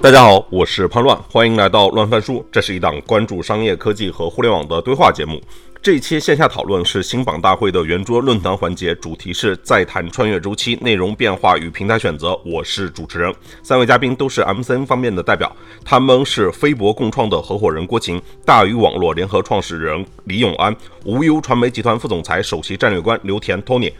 [0.00, 2.44] 大家好，我是潘乱，欢迎来到乱翻书。
[2.52, 5.40] 这是一档关注商业科技和互联网的对话节目。
[5.80, 12.38] 这一期线下讨论是新榜大会的圆桌论坛环节，主题是再谈穿越周期、内容变化与平台选择。
[12.44, 15.50] 我是主持人，三位嘉宾都是 MCN 方面的代表，
[15.84, 20.74] 他们是飞博共创的合伙人郭琴、大鱼网络联合创始人李永安、
[21.06, 23.90] 无忧传媒集团副总裁、首席战略官刘田 Tony。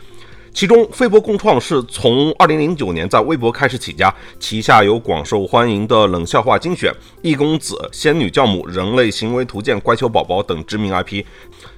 [0.54, 11.24] 其中，飞博共创是从二零零九年在微博开始起家，旗下有广受欢迎的冷笑话精选、易公子、仙女教母、人类行为图鉴、乖巧宝宝等知名 IP。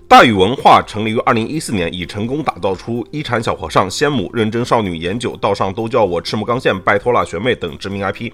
[0.07, 8.31] 大宇文化成立于二零一四年，已成功打造出一禅小和尚、仙母、认真少女、研九、道上都叫我赤木刚宪、拜托啦学妹等知名 IP。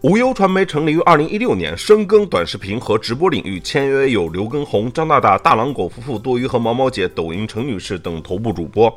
[0.00, 8.90] 无忧传媒成立于二零一六年，深耕短视频和直播领域，签约有刘畊宏、张大大、大狼狗夫妇、多鱼和毛毛姐、抖音陈女士等头部主播。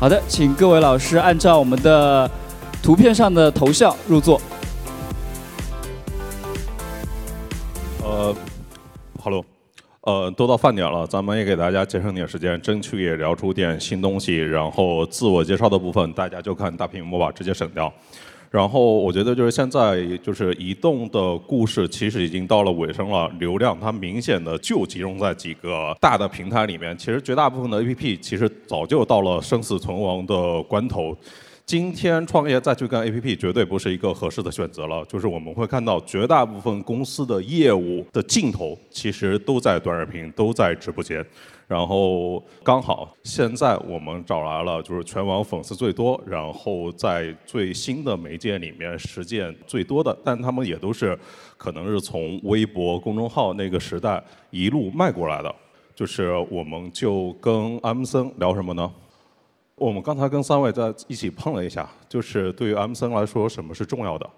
[0.00, 2.28] 好的，请各位老师按照我们的
[2.82, 4.40] 图片上的头像入座。
[8.02, 8.34] 呃
[9.22, 9.44] ，Hello，
[10.00, 14.38] 呃，都到饭点了，咱们也给大家节省点时间，争取也聊出点新东西。
[14.38, 17.92] 然后自我介绍的部分，大家就看大屏幕吧，直接省掉。
[18.50, 26.98] 然后我觉得就是现在就是移动的故事其实已经到了尾声了，流量它明显的就集中在几个大的平台里面。
[26.98, 31.16] 其实绝大部分的 APP 其实早就到了生死存亡的关头。
[31.70, 35.04] 今天创业再去干 APP 绝对不是一个合适的选择了。
[35.04, 41.24] 就是我们会看到绝大部分公司的业务的尽头其实都在短视频，都在直播间。
[41.68, 51.16] 然后刚好现在我们找来了，就是全网粉丝最多，然后在最新的媒介里面实践最多的，但他们也都是
[51.56, 55.54] 可能是从微博公众号那个时代一路迈过来的。
[55.94, 58.90] 就是我们就跟安森聊什么呢？
[59.80, 64.28] 我们刚才跟三位在一起碰了一下，就是对于阿姆森来说，什么是重要的？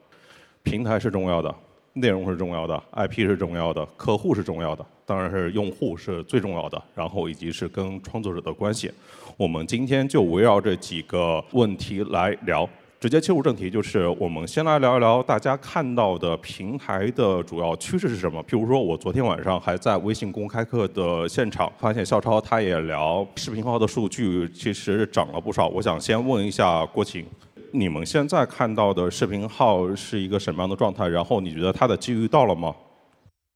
[0.63, 1.53] 平台是重要的。
[1.95, 8.89] 内容是重要的，IP 是重要的，客户是重要的，当然是用户是最重要的，然后以及是跟创作者的关系。
[9.37, 12.67] 我们今天就围绕这几个问题来聊，
[13.03, 18.41] 直接切入正题，就是我们先来聊一聊大家看到的平台的主要趋势是什么。
[18.45, 25.67] 譬如说，我昨天晚上还在微信公开课的现场，发现肖超他也聊视频号的数据，其实涨了不少。
[25.67, 27.27] 我想先问一下郭晴。
[27.73, 31.09] 你们现在看到的视频号是一个什么样的状态？
[31.09, 32.73] 然后你觉得它的机遇到了吗？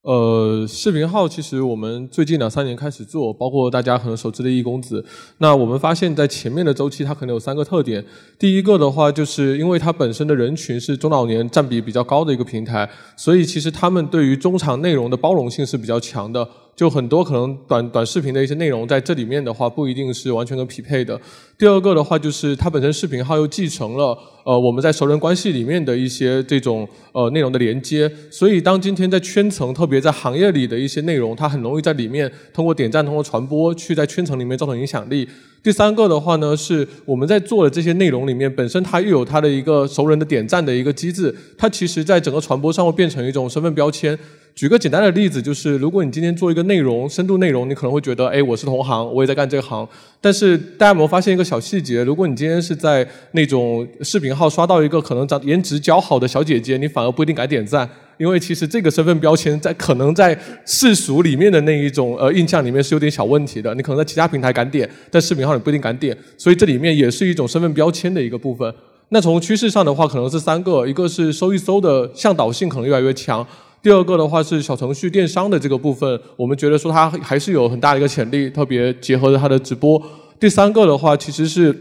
[0.07, 5.05] 呃，视频号其实我们最近两三年开始做，包括大家可能熟知的易公子。
[5.39, 8.05] 那我们发现，在前面的周期，它可能有三个特点。
[8.39, 16.49] 第一个的话，就是因为它本身的人群是中老年占比比较高的一个平台，所以其实他们对于中长内容的包容性是比较强的。
[16.77, 21.19] 就很多可能短短视频的一些内容在这里面的话，不一定是完全跟匹配的。
[21.57, 35.27] 第二个的话，就是它本身视频号又继承了呃我们在熟人关系里面的一些这种呃内容的连接，所以当今天在圈层，特别在行业里的一些内容，它很容易在里面通过点赞、通过传播去在圈层里面造成影响力。
[35.63, 44.17] 第三个的话呢，是我们在做的这些内容里面，本身它又有它的一个熟人的点赞的一个机制，它其实在整个传播上会变成一种身份标签。
[44.57, 49.87] 举个简单的例子，就是如果你今天做一个内容，深度内容，你可能会觉得，哎，我是同行，我也在干这行。
[50.19, 52.03] 但是大家有没有发现一个小细节？
[52.03, 57.87] 如果你今天是在那种视频号刷到一个可能长颜值较好的小姐姐，你反而不一定敢点赞，
[58.17, 60.35] 因为其实这个身份标签在可能在
[60.65, 63.75] 世俗里面的那一种呃印象里面是有点小问题的。
[63.75, 68.75] 你可能在其他平台敢点，在视频号你不一定敢点，所以这里面也是一种身份标签的一个部分。
[69.11, 73.47] 那从趋势上的话，可能是三个，一个是搜一搜的向导性可能越来越强。
[73.87, 80.03] 第二个的话是小程序电商的这个部分，我们觉得说它还是有很大的一个潜力，特别结合着它的直播。
[80.41, 81.73] 第三个的话，其实是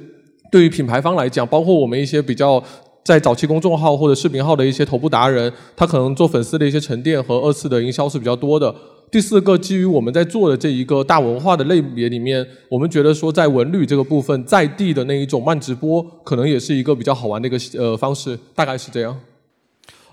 [0.51, 2.63] 对于品牌方来讲，包括我们一些比较
[3.03, 8.75] 在早期公众号或者视频号的一些头部达人，他可能做粉丝的一些沉淀和二次的营销是比较多的。
[9.09, 19.19] 第四个，基于我们在做的这一个大文化的类别里面，我们觉得说在文旅这个部分，在地的那一种慢直播，可能也是一个比较好玩的一个呃方式，大概是这样。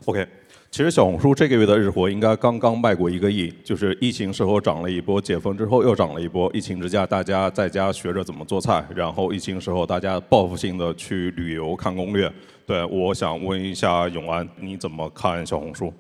[0.07, 0.27] OK。
[0.73, 6.51] 其实小红书这个月的日活应该刚刚迈过一个亿，就是疫情时候涨了一波，解封之后又涨了一波。
[6.55, 12.33] 疫情之下，大家在家学着怎么做菜，然后疫情时候大家报复性的去旅游看攻略。
[12.65, 15.93] 对，我想问一下永安，你怎么看小红书？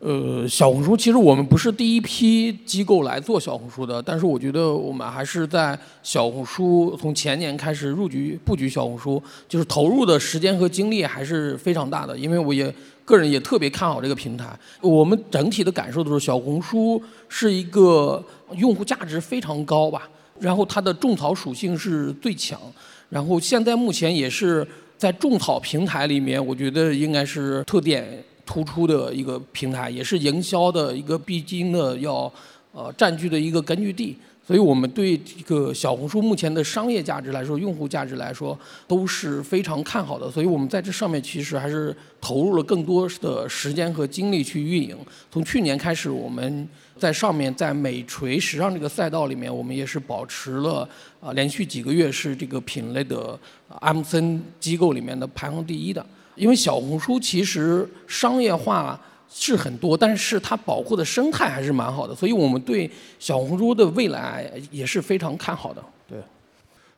[0.00, 12.74] 呃，小红书其实我们不是第一批机构来做小红书的，但是我觉得我们还是在小红书从前年开始入局布局小红书，就是投入的时间和精力还是非常大的，因为我也
[13.06, 14.46] 个人也特别看好这个平台。
[14.82, 18.22] 我们整体的感受都是小红书是一个
[18.56, 20.06] 用户价值非常高吧，
[20.38, 22.60] 然后它的种草属性是最强。
[23.08, 24.66] 然后现在目前也是
[24.98, 32.32] 在种草平台里面，我觉得应该是特点突出的一个平台，也是营销的一个必经的要
[32.72, 34.16] 呃占据的一个根据地。
[34.46, 40.30] 所以我们对这个小红书目前的商业价值来说，用户价值来说，都是非常看好的。
[40.30, 44.94] 所以我们在这上面其实还是投入了更多的时间和精力去运营。
[45.32, 46.68] 从去年开始，我们
[46.98, 50.86] 在上面在美锤时尚这个赛道里面，我们也是保持了
[51.22, 53.38] 啊连续几个月是这个品类的
[53.80, 56.04] MCN 机构里面的排行第一的。
[56.34, 59.00] 因为小红书其实商业化。
[59.36, 62.88] 是很多，但是它保护的生态还是蛮好的，所以我们对
[63.18, 65.82] 小红书的未来也是非常看好的。
[66.08, 66.16] 对，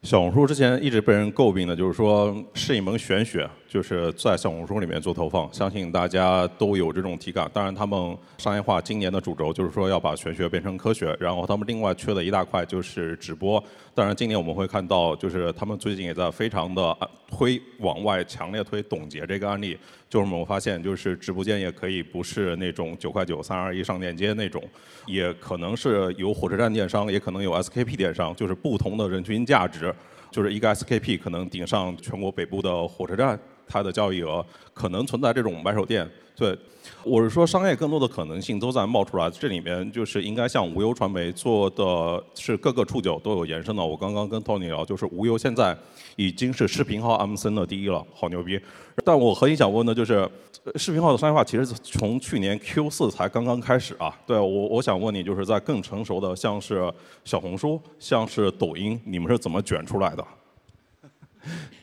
[0.06, 3.50] 小红书之前一直被人诟病的就是说是一门玄学。
[3.68, 7.50] 就是在小红书里面做投放，相信大家都有这种体感。
[7.52, 11.14] 当然，他们商业化今年的主轴就是说要把玄学变成科学。
[11.20, 13.62] 然后他们另外缺的一大块就是直播。
[13.92, 16.96] 当然，今年我们会看到，就是他们最近也在非常的
[17.28, 19.76] 推往外强烈推董洁这个案例。
[20.08, 24.62] 就是我们发现，就是直播间也可以不是那种九块九三二一上链接那种，
[25.06, 29.94] 也可能是有火车站电商，也可能有 SKP 电商，就是不同的人群价值。
[30.30, 33.38] 就是一个 SKP 可能顶上全国北部的火车站。
[33.66, 36.56] 它的交易额可能存在这种买手店，对，
[37.02, 43.84] 我是说商业更多的可能性都在冒出来，这里面就是应该像无忧传媒做的是各个触角都有延伸的。
[43.84, 45.76] 我刚刚跟 Tony 聊，就是无忧现在
[46.16, 48.60] 已经是视频号 M C N 的第一了，好牛逼。
[49.04, 50.28] 但我核心想问的就是，
[50.76, 54.14] 视频号的商业化其实从去年 Q 四才刚刚开始啊。
[54.26, 56.92] 对我我想问你，就是在更成熟的像是
[57.24, 60.26] 小红书、像是抖音，你们是怎么卷出来的？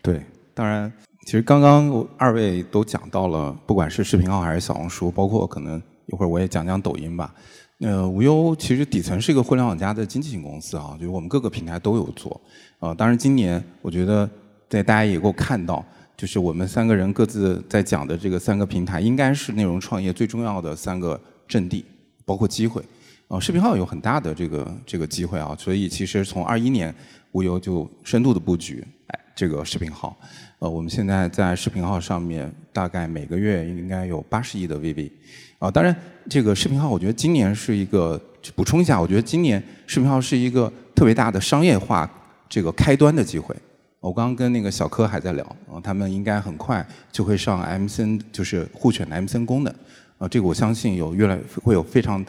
[0.01, 0.21] 对，
[0.53, 0.91] 当然。
[1.25, 7.33] 其实刚刚二位都讲到了，不管是视频号还是小红书，包括可能一会儿我也讲讲抖音吧。
[7.79, 12.39] 呃，无忧其实底层是一个互联网加的经济型公司啊，就是我们各个平台都有做。
[12.79, 14.29] 呃，当然今年我觉得
[14.69, 15.83] 在大家也够看到，
[16.17, 21.85] 就是我们三个人各自在讲的这个三个平台，应该是内容创业最重要的三个阵地，
[22.25, 22.83] 包括机会。
[23.29, 26.93] 呃，视频号有很大的这个这个机会啊，所以其实从二一年
[27.31, 30.15] 无忧就深度的布局，哎，这个视频号。
[30.63, 35.11] 呃，我们现在在视频号上面，大概每个月应该有八十亿的 VV，
[35.59, 35.93] 啊，当然
[36.29, 38.17] 这个视频号，我觉得今年是一个
[38.55, 42.09] 补充一下，我觉得今年视频号是一个特别大的商业化
[42.47, 43.53] 这个开端的机会。
[43.99, 49.73] 我刚刚跟那个小柯还在聊，啊，他们应该很快就会上 MCN，就是互选的 MCN 功能，
[50.17, 52.25] 啊，这个我相信有越来会有非常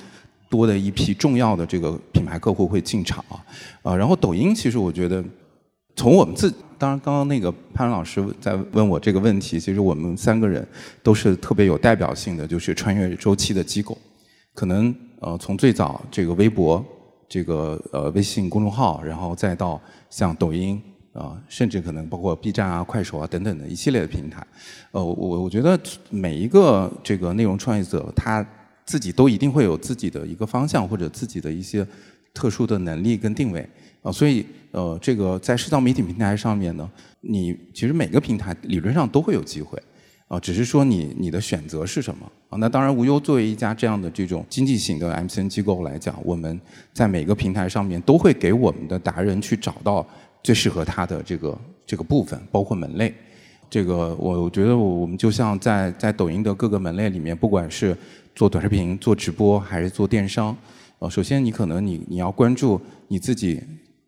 [0.51, 3.39] 多的一批重要的这个品牌客户会进场啊，
[3.85, 5.25] 啊，然后抖音其实我觉得
[5.95, 10.67] 从我们自当然，刚刚那个潘老师在问我这个问题，其实我们三个人
[11.03, 13.97] 都是特别有代表性的，就是穿越周期的机构。
[14.55, 16.85] 可能呃，从最早这个微博、
[17.29, 19.81] 这个呃微信公众号，然后再到
[20.11, 20.81] 像抖音
[21.13, 24.47] 啊，甚至可能包括 B 站啊、快手啊等等的一系列的平台。
[24.93, 25.79] 呃，我我觉得
[26.11, 28.47] 每一个这个内容创业者，他
[28.85, 31.87] 自己都一定会有自己的一个方向或者自己的一些
[32.33, 33.69] 特殊的能力跟定位。
[34.05, 36.89] 啊，所以呃，这个在社交媒体平台上面呢，
[37.23, 39.83] 你其实每个平台理论上都会有机会，
[40.29, 42.59] 啊，只是说你你的选择是什么啊？
[42.59, 46.61] 那当然，无忧作为一家这样的这种经济型的 MCN 机构来讲，我们
[46.93, 50.07] 在每个平台上面都会给我们的达人去找到
[50.43, 53.15] 最适合他的这个这个部分，包括门类。
[53.71, 57.97] 这个我我觉得我们就像在在抖音的各个门类里面，不管是
[58.35, 60.55] 做短视频、做直播还是做电商，
[60.99, 63.63] 呃，首先你可能你你要关注你自己。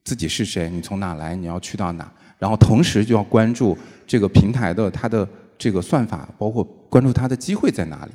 [0.07, 0.71] 自己是谁？
[0.71, 1.35] 你从哪来？
[1.35, 2.09] 你要去到哪？
[2.39, 8.13] 然后同时就要关注这个平台的它的这个算法，包括关注它的机会在哪里，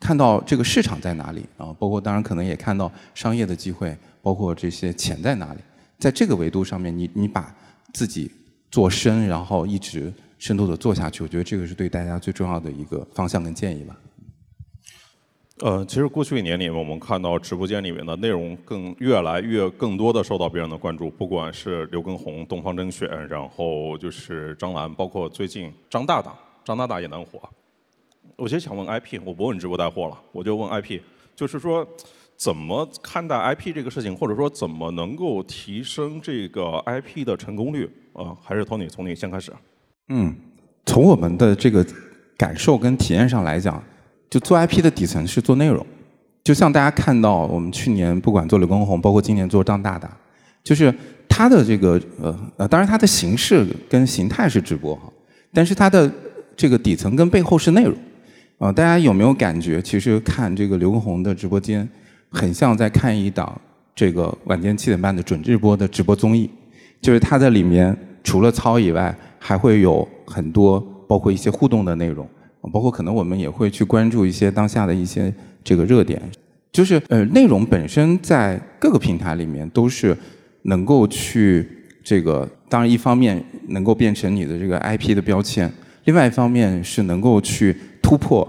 [0.00, 1.70] 看到这个市场在哪里啊？
[1.78, 5.60] 包括当然可能也看到商业的机会，包括这些钱在哪里。
[5.98, 7.54] 在这个维度上面，你你把
[7.92, 8.30] 自己
[8.70, 13.94] 做深，然后一直深度的做下去，我觉得这个是对大家最重要的一个方向跟建议吧。
[15.60, 26.34] 呃，其实过去一年里面，我们看到直播间里面的内容更越来越更多的受到别人的关注，不管是刘畊宏、东方甄选，然后就是张兰，包括最近张大大，
[26.64, 27.40] 张大大也能火。
[28.34, 31.00] 我其实想问 IP，我不问直播带货了，我就问 IP，
[31.36, 31.86] 就是说
[32.36, 37.88] 怎么看待 IP 这个事情，或者说怎么能够提升这个 IP 的成功率？
[38.12, 39.52] 啊，还是 Tony 从你先开始。
[40.08, 40.34] 嗯，
[40.84, 41.86] 从我们的这个
[42.36, 43.80] 感受跟体验上来讲。
[44.34, 45.86] 就做 IP 的底层是做内容，
[46.42, 50.10] 就像大家看到我们去年不管做刘畊宏，包括今年做张大大，
[50.64, 50.92] 就是
[51.28, 55.02] 它的这个呃呃，当然它的形式跟形态是直播哈，
[55.52, 56.10] 但是它的
[56.56, 57.94] 这个底层跟背后是内容
[58.58, 58.72] 啊。
[58.72, 61.88] 大家有没有感觉，其实看这个刘畊宏的直播间，
[62.28, 63.56] 很像在看一档
[63.94, 66.50] 这个晚间七点半的准直播的直播综艺，
[67.00, 72.28] 就是他在里面除了操以外，还会有很多包括一些互动的内容，
[72.70, 76.20] 包括可能我们也会去关注一些当下的一些这个热点。
[76.72, 80.16] 就是呃，内容本身在各个平台里面都是
[80.62, 81.64] 能够去
[82.02, 85.72] 这个，当然一方面能够变成你的这个 IP 的标签，
[86.04, 88.46] 另外一方面是能够去突破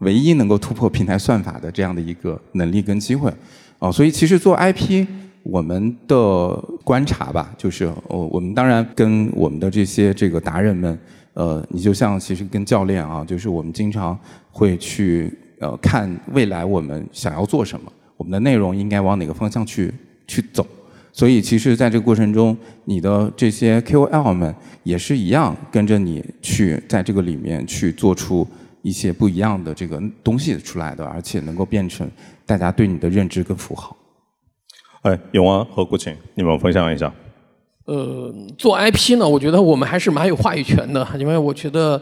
[0.00, 3.32] 唯一能够突破平台算法的这样的一个能力跟机会。
[3.78, 5.06] 哦，所以其实做 IP，
[5.42, 6.54] 我们的
[6.84, 10.98] 观察吧，就是哦，我们当然跟我们的这些这个达人们，
[11.34, 14.18] 呃，你就像其实跟教练啊，就是我们经常
[14.50, 15.36] 会去。
[15.62, 19.94] 呃，看未来我们想要做什么，我们的内容应该往哪个方向去
[20.26, 20.66] 去走。
[21.12, 28.44] 所以，其实在这个过程中，你的这些 KOL 们也是一样，跟着你去在这个里面去做出
[28.82, 32.10] 一些不一样的这个东西出来的，而且能够变成
[32.44, 33.96] 大家对你的认知跟符号。
[35.02, 37.14] 哎，永安和顾晴，你们分享一下。
[37.84, 42.00] 呃，做 IP 呢，我觉得我们还是蛮有话语权的，因为我觉得。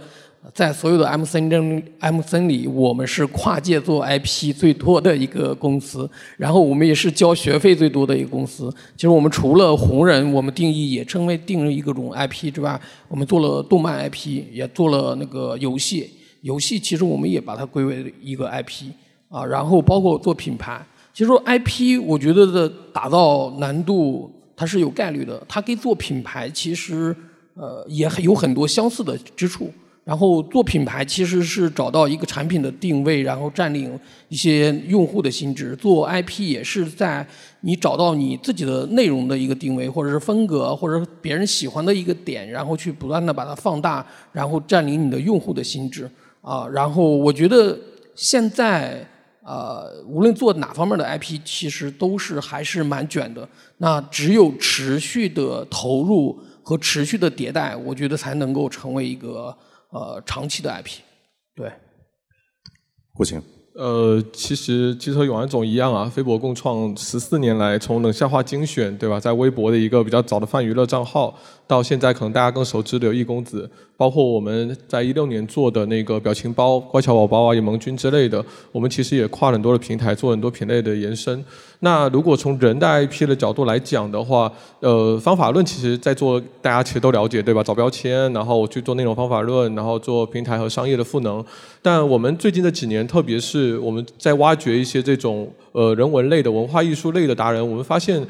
[0.54, 6.08] 在所有的 M C N M C N 里，我们是跨界做 IP 最多的一个公司，
[6.38, 8.74] 然后我们也是交学费最多的一个公司。
[8.96, 16.08] 其实我们除了红人，我们定义也称为定义一个种 IP 之外，我们做了动漫 IP，也做了那个游戏。
[16.40, 18.84] 游戏其实我们也把它归为一个 IP
[19.28, 20.80] 啊，然后包括做品牌。
[21.12, 27.16] 其实说 IP，我觉得的打造难度它是有概率的，它跟做品牌其实
[27.54, 29.72] 呃也有很多相似的之处。
[30.04, 33.98] 然后做品牌其实是找到一个产品的定位，然后占领
[34.28, 35.74] 一些用户的心智。
[35.76, 37.26] 做 IP 也是在
[37.62, 46.10] 你找到你自己的内容的一个定位，或者是风格，或者别人喜欢的一个点，然后去不断的把它放大，然后占领你的用户的心智。
[46.42, 47.78] 啊，然后我觉得
[48.14, 49.06] 现在
[49.42, 53.48] 啊，无论做哪方面的 IP，其实都是还是蛮卷的。
[53.78, 59.56] 那只有持续的投入和持续的迭代，我觉得才能够成为一个。
[59.92, 61.00] 呃，长期的 IP，
[61.56, 61.68] 对，
[63.12, 63.42] 不行。
[63.80, 71.34] 呃，其实其实和永安总一样啊，飞博共创十四年来，从冷笑话精选，对吧，在微博的一个比较早的泛娱乐账号，
[71.66, 81.42] 到现在可能大家更熟知的有易公子，包括我们在一六年做的那个表情包、乖巧宝宝啊、野萌君之类的，我们其实也跨很多的平台，做很多品类的延伸。
[81.82, 87.62] 那如果从人的 IP 的角度来讲的话，呃，方法论其实在做，大家其实都了解，对吧？
[87.62, 91.42] 找标签，然后去做内容方法论，然后做平台和商业的赋能。
[91.80, 98.22] 但我们最近这几年，特别是我们在挖掘一些这种呃人文类的文化艺术类的达人，我们发现，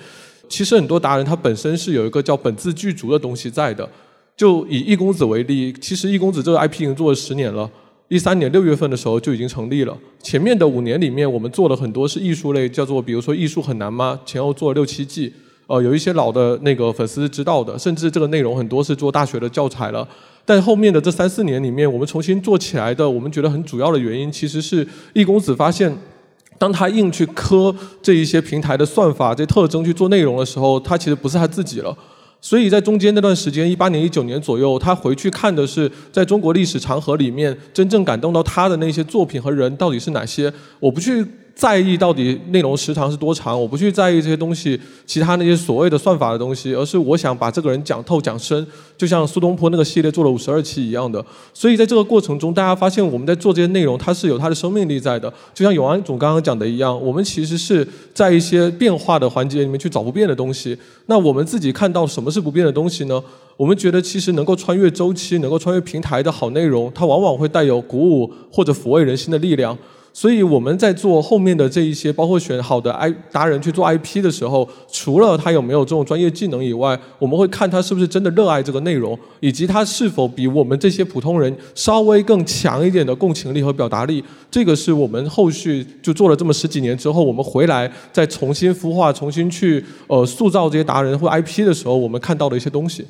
[0.49, 3.89] 其实很多达人他本身是有一个叫本自具足的东西在的。
[4.37, 7.69] 就以易公子为例，其实易公子这个 IP 已经做了十年了。
[8.11, 9.97] 一三年六月份的时候就已经成立了。
[10.21, 14.19] 前面的五年里面，我们做了很多是艺术类，叫做比如说艺术很难吗？
[14.27, 15.33] 前后做了六七季，
[15.69, 20.07] 呃，有一些老的那个粉丝知道的，甚至这个内容很多是做大学的教材了。
[20.45, 25.97] 但后面的这三四年里面，我们重新做起来的，我们觉得很主要的原因，其实是易公子发现，
[26.59, 31.97] 当他硬去磕这一些平台的算法、这特征去做内容的时候，他其实不是他自己了。
[32.41, 40.53] 所以在中间那段时间，一八年、一九年左右，他回去看的是在中国历史长河里面真正感动到他的那些作品和人到底是哪些。
[40.79, 41.25] 我不去。
[41.55, 48.67] 在意到底内容时长是多长，我不去在意这些东西，其他那些所谓的算法的东西，而是我想把这个人讲透讲深，
[48.97, 51.25] 就像苏东坡那个系列做了五十二期一样的。
[51.53, 55.33] 所以在这个过程中，大家发现我们在做这些内容，它是有它的生命力在的。
[55.53, 60.77] 就像永安总刚刚讲的一样，我们其实是在一些变化的环节里面去找不变的东西。
[61.07, 63.23] 那我们自己看到什么是不变的东西呢？
[63.57, 69.77] 我们觉得其实能够穿越周期、能够穿越平台的好内容，它往往会带有鼓舞或者抚慰人心的力量。
[70.13, 84.23] 所以我们在做后面的这一些，包括选好的 I 达人去做 IP 的时候，除了他有没有这种专业技能以外，我们会看他是不是真的热爱这个内容，以及他是否比我们这些普通人稍微更强一点的共情力和表达力。
[84.51, 93.07] 这个是我们后续就做了这么十几年之后，我们回来再重新孵化、重新去呃塑造这些达人或 IP 的时候，我们看到的一些东西。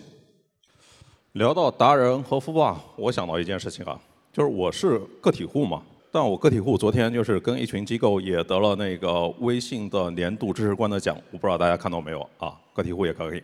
[1.33, 3.99] 聊到达人和孵化，我想到一件事情啊，
[4.33, 5.81] 就是我是个体户嘛。
[6.13, 12.53] 但我个体户昨天就是跟一群机构也得了那个微信的年度知识官的奖，我不知道大家看到没有啊？
[12.75, 13.41] 个体户也可以。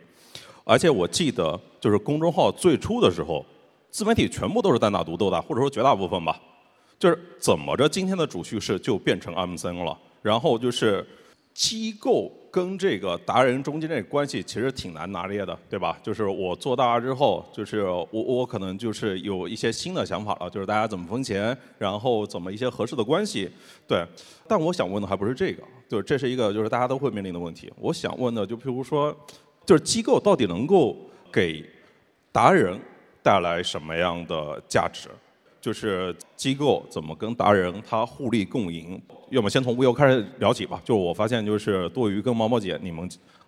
[0.65, 3.45] 而且我记得就是公众号最初的时候，
[3.89, 6.37] 自媒体全部都是单打独斗的，或者说绝大部分吧。
[6.99, 11.07] 就是怎么着，今天的主叙事就变成 M C N 了，然后就是
[11.57, 12.31] 机构。
[12.49, 15.95] 跟这个达人中间这关系其实挺难拿捏的，对吧？
[16.01, 23.47] 就是我做大了之后，就是我我可能就是有一些新的想法了，就是大家怎么分钱，然后怎么一些合适的关系，
[23.87, 24.03] 对。
[24.47, 27.71] 但我想问的还不是这个，就是这是一个就是大家都会面临的问题。
[27.77, 29.15] 我想问的就譬如说，
[29.63, 30.97] 就是机构到底能够
[31.31, 31.63] 给。
[32.31, 32.79] 达人
[33.23, 35.09] 带来什么样的价值？
[35.67, 38.97] 就是机构怎么跟达人他互利共赢？
[39.31, 40.81] 要么先从无忧开始聊起吧。
[40.85, 43.05] 就我发现，就是多余跟毛毛姐，你们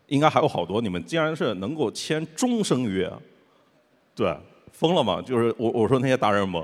[0.07, 3.09] 应该还有好多，你们竟然是能够签终身约，
[4.13, 4.35] 对，
[4.73, 5.21] 疯了吗？
[5.21, 6.61] 就是我我说那些达人们。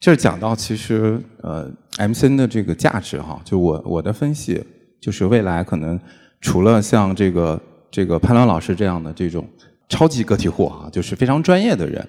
[0.00, 4.60] 这 讲到其实呃，MCN 的这个价值哈，就我我的分析
[5.00, 5.96] 就是未来可能
[6.40, 9.48] 除了像这个这个潘乱老师这样的这种
[9.88, 12.04] 超级个体户啊，就是非常专业的人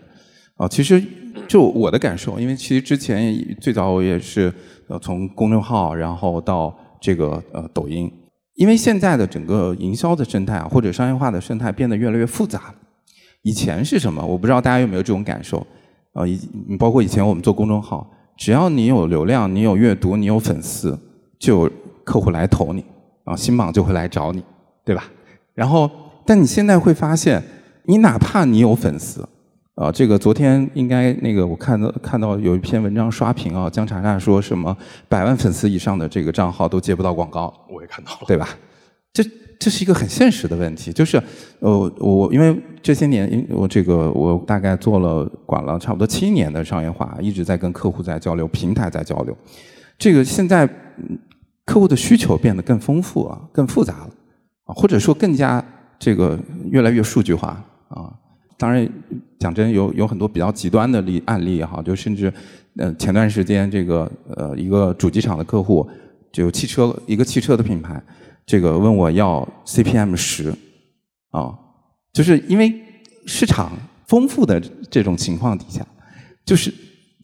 [0.58, 1.04] 啊，其实
[1.48, 4.54] 就我的感受，因为其实之前最早我也是
[4.88, 8.12] 呃从公众号然后到这个呃抖音，
[8.56, 12.74] 因为现在的整个营销的生态啊或者商业化的生态变得越来越复杂，
[13.42, 14.26] 以前是什么？
[14.26, 15.66] 我不知道大家有没有这种感受。
[16.14, 16.40] 啊，以
[16.80, 20.98] 包括以前我们做公众号，只要你有流量，你有阅读，你有粉丝，
[21.38, 21.72] 就有
[22.06, 22.86] 客户来投你，
[23.26, 24.42] 啊，新榜就会来找你，
[24.86, 25.04] 对吧？
[25.54, 25.92] 然后，
[26.26, 27.44] 但你现在会发现，
[27.84, 29.28] 你哪怕你有粉丝，
[29.76, 34.76] 啊，这个昨天应该那个我看到看到有一篇文章刷屏啊，姜查查说什么
[35.08, 38.50] 百万粉丝以上的这个账号都接不到广告，我也看到了，对吧？
[39.14, 39.24] 这。
[39.58, 41.18] 这是一个很现实的问题，就是，
[41.60, 49.36] 呃，我因为这些年因，我这个我大概做了管了差不多七年的商业化，一直在跟客户在交流，平台在交流。
[49.98, 50.70] 这个现在
[51.66, 54.10] 客户的需求变得更丰富啊，更复杂了
[54.66, 55.64] 啊，或者说更加
[55.98, 56.38] 这个
[56.70, 58.12] 越来越数据化啊。
[58.58, 58.88] 当然，
[59.40, 62.32] 讲真，有有很多比较极端的例案例哈，就甚至
[62.78, 65.88] 呃前段时间这个呃一个主机厂的客户，
[66.32, 68.02] 就汽车一个汽车的品牌。
[68.46, 70.54] 这个问我要 CPM 十，
[71.32, 71.52] 啊，
[72.14, 72.72] 就是因为
[73.26, 73.72] 市场
[74.06, 75.86] 丰富的这种情况底下，
[76.46, 76.72] 就是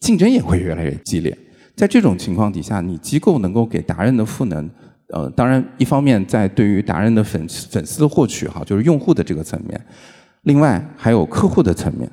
[0.00, 1.36] 竞争也会越来越激烈。
[1.76, 4.68] 在这种情况底下，你机构能够给达人的赋能，
[5.08, 9.80] 呃，当然一方面在对于达人的粉粉丝获取哈，就是用户的这个层面，
[10.42, 12.10] 另外还有客户的层面，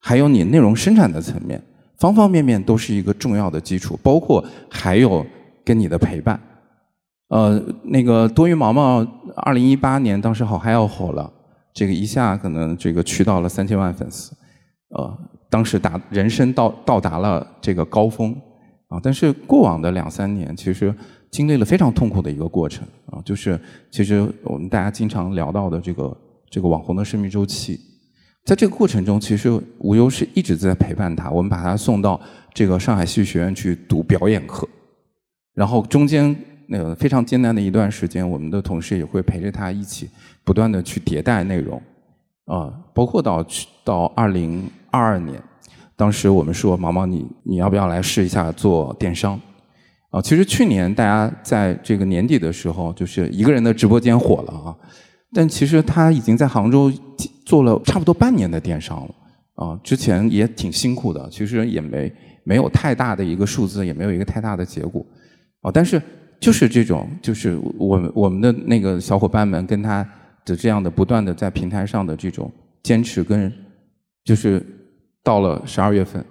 [0.00, 1.60] 还有你内容生产的层面，
[1.98, 5.24] 方方面面都是一个重要的基础，包括还有
[5.64, 6.40] 跟你的陪伴。
[7.28, 11.28] 呃，那个多鱼毛毛，二零一八年当时好嗨要火了，
[11.74, 14.32] 这个一下可能这个去到了三千万粉丝，
[14.90, 15.18] 呃，
[15.50, 18.32] 当时达人生到到达了这个高峰
[18.86, 19.00] 啊。
[19.02, 20.94] 但是过往的两三年，其实
[21.32, 26.16] 经历了非常痛苦的一个过程啊，就是其实我们大家经常聊到的这个
[26.50, 27.80] 这个网红的生命周期，
[28.44, 32.20] 在这个过程中，其实无忧是一直在陪伴他，我们把他送到
[32.54, 34.68] 这个上海戏剧学院去读表演课，
[35.54, 36.34] 然后中间。
[36.68, 40.10] 那个非常艰难的一段时间，我们的同事也会陪着他一起
[40.42, 41.80] 不断的去迭代内容，
[42.46, 45.40] 啊，包括到去到二零二二年，
[45.94, 49.40] 当时我们说毛毛你你要不要来试一下做电商？
[50.10, 54.74] 啊，其实去年大家在这个年底的时候，就是一个人的直播间火了啊，
[55.32, 56.92] 但其实他已经在杭州
[57.44, 59.14] 做了差不多半年的电商了，
[59.54, 62.12] 啊，之前也挺辛苦的，其实也没
[62.44, 65.04] 没有太大的一个数字，也没有一个太大的结果，
[65.62, 66.00] 啊，但是。
[66.38, 70.06] 就是这种，就是我我们的那个小伙伴们跟他
[70.44, 73.50] 的这样的不断的在平台上的这种坚持，跟
[74.22, 74.62] 就是
[75.24, 76.22] 到了十二月份，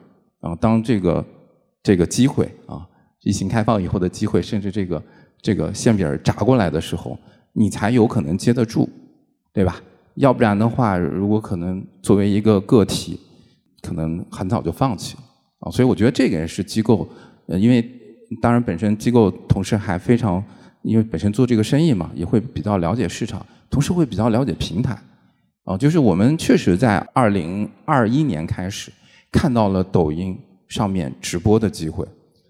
[0.42, 1.26] 啊，当这个
[1.82, 2.86] 这个机会啊，
[3.24, 5.04] 疫情开放以后的机会，甚至这个
[5.42, 7.18] 这个馅饼砸过来的时候，
[7.56, 8.88] 你才有可能接得住，
[9.52, 9.82] 对吧？
[10.14, 13.20] 要不然的话，如果可能作为一个个体，
[13.82, 15.24] 可能很早就放弃了
[15.62, 15.72] 啊。
[15.72, 17.10] 所以我觉得这个也是机构，
[17.48, 17.92] 呃，因为。
[18.42, 20.44] 当然，本身机构同时还非常，
[20.82, 24.98] 因为本身做这个生意嘛，也会比较了解市场，同时会比较了解平台。
[25.64, 28.92] 啊，就是我们确实在二零二一年开始
[29.32, 30.36] 看到了抖音
[30.68, 32.04] 上面直播的机会，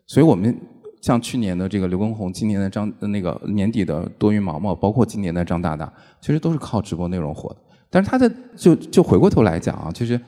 [0.07, 0.57] 所以我们
[1.05, 7.57] 像去年的这个刘畊宏，今年的张那个年底的多云毛毛，包括今年的张大大，其实都是靠直播内容火的。
[7.91, 10.19] 但是他的就就回过头来讲啊，其实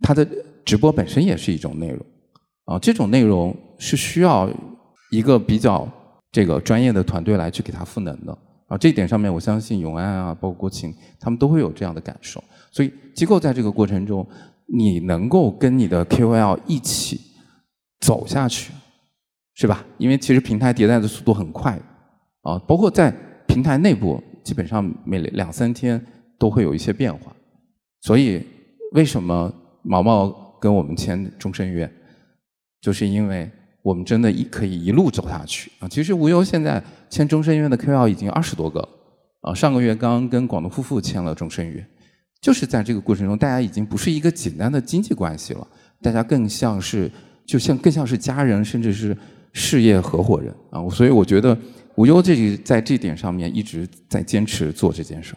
[0.00, 0.26] 他的
[0.64, 1.98] 直播本身也是一种内容，
[2.64, 4.48] 啊，这种内容是需要。
[5.12, 5.86] 一个比较
[6.30, 8.32] 这个专业的团队来去给他赋能的
[8.66, 10.90] 啊，这一点上面我相信永安啊，包括国情，
[11.20, 12.42] 他们都会有这样的感受。
[12.70, 14.26] 所以机构在这个过程中，
[14.64, 17.20] 你能够跟你的 KOL 一起
[18.00, 18.72] 走下去，
[19.62, 19.84] 是吧？
[19.96, 21.78] 因为其实平台迭代的速度很快
[22.42, 23.14] 啊，包括在
[23.46, 26.04] 平台内部，基本上每两三天
[26.36, 27.32] 都会有一些变化。
[28.00, 28.44] 所以
[28.92, 30.28] 为什么毛毛
[30.60, 31.88] 跟我们签终身约，
[32.80, 33.50] 就是因为。
[33.84, 35.88] 我们真的一可以一路走下去啊！
[35.88, 38.88] 其实无忧现在签终身约的 KOL 已经二十多个了
[39.40, 39.52] 啊！
[39.52, 41.84] 上个月刚跟广东夫妇签了终身约，
[42.40, 45.66] 就是在这个过程中，大家已经不是一个简单的经济关系了，
[46.00, 47.10] 大家更像是
[47.44, 49.16] 就像更像是家人，甚至是
[49.52, 50.88] 事业合伙人啊！
[50.88, 51.56] 所以我觉得
[51.96, 55.34] 无忧这在这点上面一直在坚持做这件事。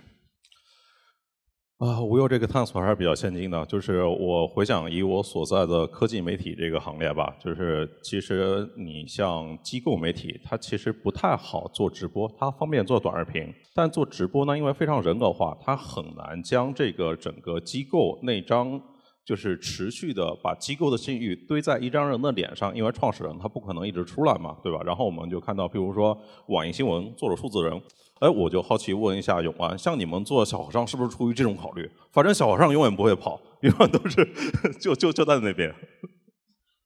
[1.78, 3.66] 啊，无忧这个探索还是比较先进的。
[3.66, 13.54] 就是我回想以我所在的科技媒体这个行列吧，就是其实你像机构媒体，它其实不太好做直播，它方便做短视频。
[13.74, 18.82] 但做直播呢，因为非常人格化，它很难将这个整个机构那张。
[19.26, 24.80] 就是持续的把机构的信誉堆在一张人的脸上，因为创始人他不可能一直出来嘛，对吧？
[24.86, 26.16] 然后我们就看到，比如说
[26.50, 27.82] 网易新闻做了数字人，
[28.20, 31.90] 哎，我就好奇问一下永安，像你们做小和尚是不是出于这种考虑？
[32.12, 34.28] 反正小和尚永远不会跑，永远都是
[34.80, 35.74] 就就就在那边。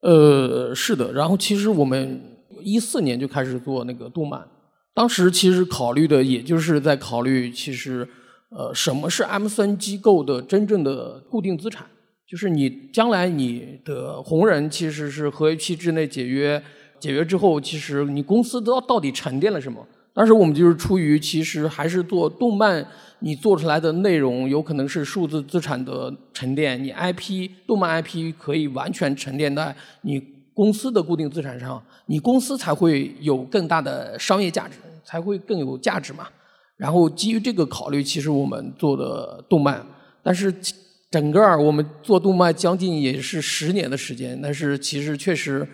[0.02, 1.12] 呃，是的。
[1.12, 2.22] 然后其实我们
[2.64, 4.48] 一四年就开始做那个动漫，
[4.94, 8.08] 当时其实考虑的也就是在考虑，其实
[8.52, 11.86] 呃，什么是 M 三机构的真正的固定资产。
[12.30, 16.62] 就是你将来你的红人其实是合约期之内解约，
[17.00, 19.84] 解约之后，其实你公司到到底沉淀了什么？
[20.14, 22.86] 当时我们就是出于其实还是做动漫，
[23.22, 30.22] 你做出来的内容有可能是数字资产的沉淀，你 IP 动漫 IP 可以完全沉淀在你
[30.54, 36.28] 公司的固定资产上，你公司才会有更大的商业价值，才会更有价值嘛。
[36.78, 39.84] 然后基于这个考虑，其实我们做的动漫，
[40.22, 40.54] 但是。
[41.12, 45.68] 整个我们做动漫将近也是十年的时间，但是其实确实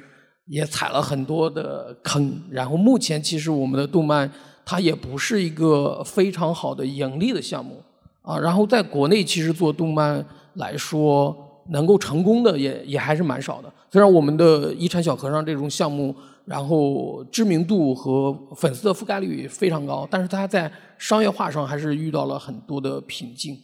[0.47, 2.41] 也踩了很多的坑。
[2.49, 4.31] 然后目前其实我们的动漫
[4.65, 7.83] 它也不是一个非常好的盈利的项目
[8.21, 8.39] 啊。
[8.39, 11.35] 然后在国内其实做动漫来说，
[11.69, 13.71] 能够成功的也也还是蛮少的。
[13.91, 23.57] 虽然我们的遗产小和尚这种项目，然后知名度和粉丝的覆盖率非常高，但是它在商业化上还是遇到了很多的瓶颈。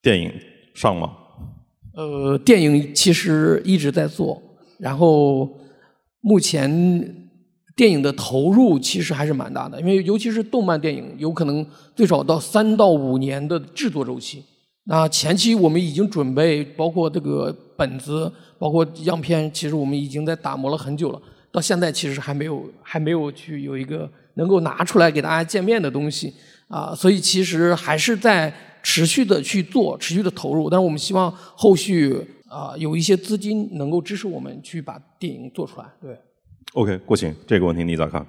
[0.00, 0.32] 电影
[0.74, 1.12] 上吗？
[1.94, 4.40] 呃，电影其实一直在做，
[4.78, 5.48] 然后
[6.20, 7.28] 目前
[7.74, 14.44] 电影的投入其实还是蛮大的，因为尤其是动漫电影，有可能最少到三到五年的制作周期。
[14.84, 26.32] 那前期我们已经准备，包括这个本子，包括样片，其实我们已经在打磨了很久了，到现在其实还没有还没有去有一个能够拿出来给大家见面的东西
[26.68, 28.54] 啊，所以其实还是在。
[28.90, 32.16] 持续的去做，持续的投入，但是我们希望后续
[32.48, 35.86] 啊有一些资金能够支持我们去把电影做出来。
[36.00, 36.16] 对
[36.72, 38.26] ，OK，郭晴，这个问题你咋看？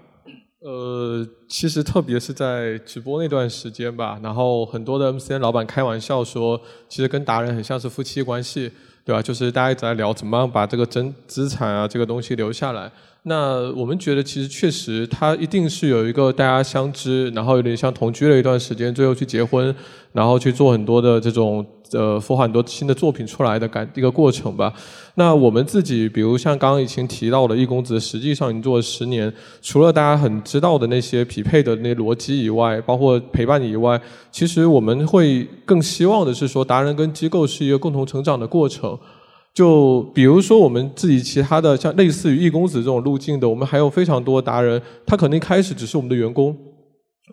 [0.59, 8.69] 呃，其实特别是在直播那段时间吧，然后很多的 MCN 老板开玩笑说，其实跟达人很像是夫妻关系，
[9.09, 9.19] 对吧？
[9.23, 12.91] 就是大家一直在聊怎么样把这个真资产啊这个东西留下来。
[13.23, 19.75] 那我们觉得，其实确实，它一定是有一个大家相知，然后有点像同居了一段时间，最后去结婚，
[20.13, 24.73] 然后去做很多的这种呃孵化很多新的作品出来的感一个过程吧。
[25.15, 33.99] 那我们自己，比如像刚刚已经提到的易公子，实际上已经做了十年，除了大家很知道的那些匹配的那逻辑以外，包括陪伴以外，
[34.31, 38.97] 其实我们会更希望的是说，达人跟机构是一个共同成长的过程。
[39.51, 46.55] 就比如说我们自己其他的像类似于易公子这种路径的，我们还有非常多达人，他可能一开始只是我们的员工，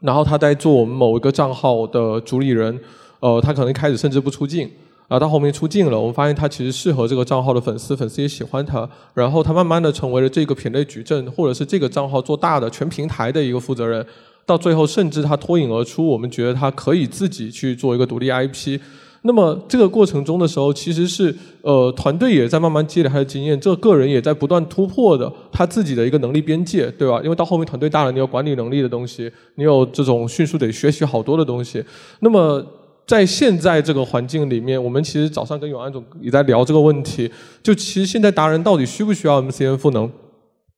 [0.03, 2.81] 然后他在做我们某一个账号的主理人，
[3.21, 4.71] 呃，他可能一开始甚至不出镜，
[5.09, 14.05] 啊到后面出镜了，我们发现他其实适合这个账号的粉丝，粉丝也喜欢他，然后他慢慢的成为了这个品类矩阵或者是这个账号做大的全平台的一个负责人，
[14.45, 18.79] 到最后甚至他脱颖而出，我们觉得他可以自己去做一个独立 IP。
[19.23, 27.21] 那么这个过程中的时候，其实是呃团队也在慢慢积累他的经验，这个人也在不断突破的他自己的一个能力边界，对吧？
[27.25, 31.85] 因为到后面团队大了，你有管理能力的东西，你有这种迅速得学习好多的东西。
[32.21, 32.65] 那么
[33.07, 37.31] 在现在这个环境里面，我们其实早上跟永安总也在聊这个问题，
[37.63, 40.11] 就其实现在达人到底需不需要 MCN 赋能？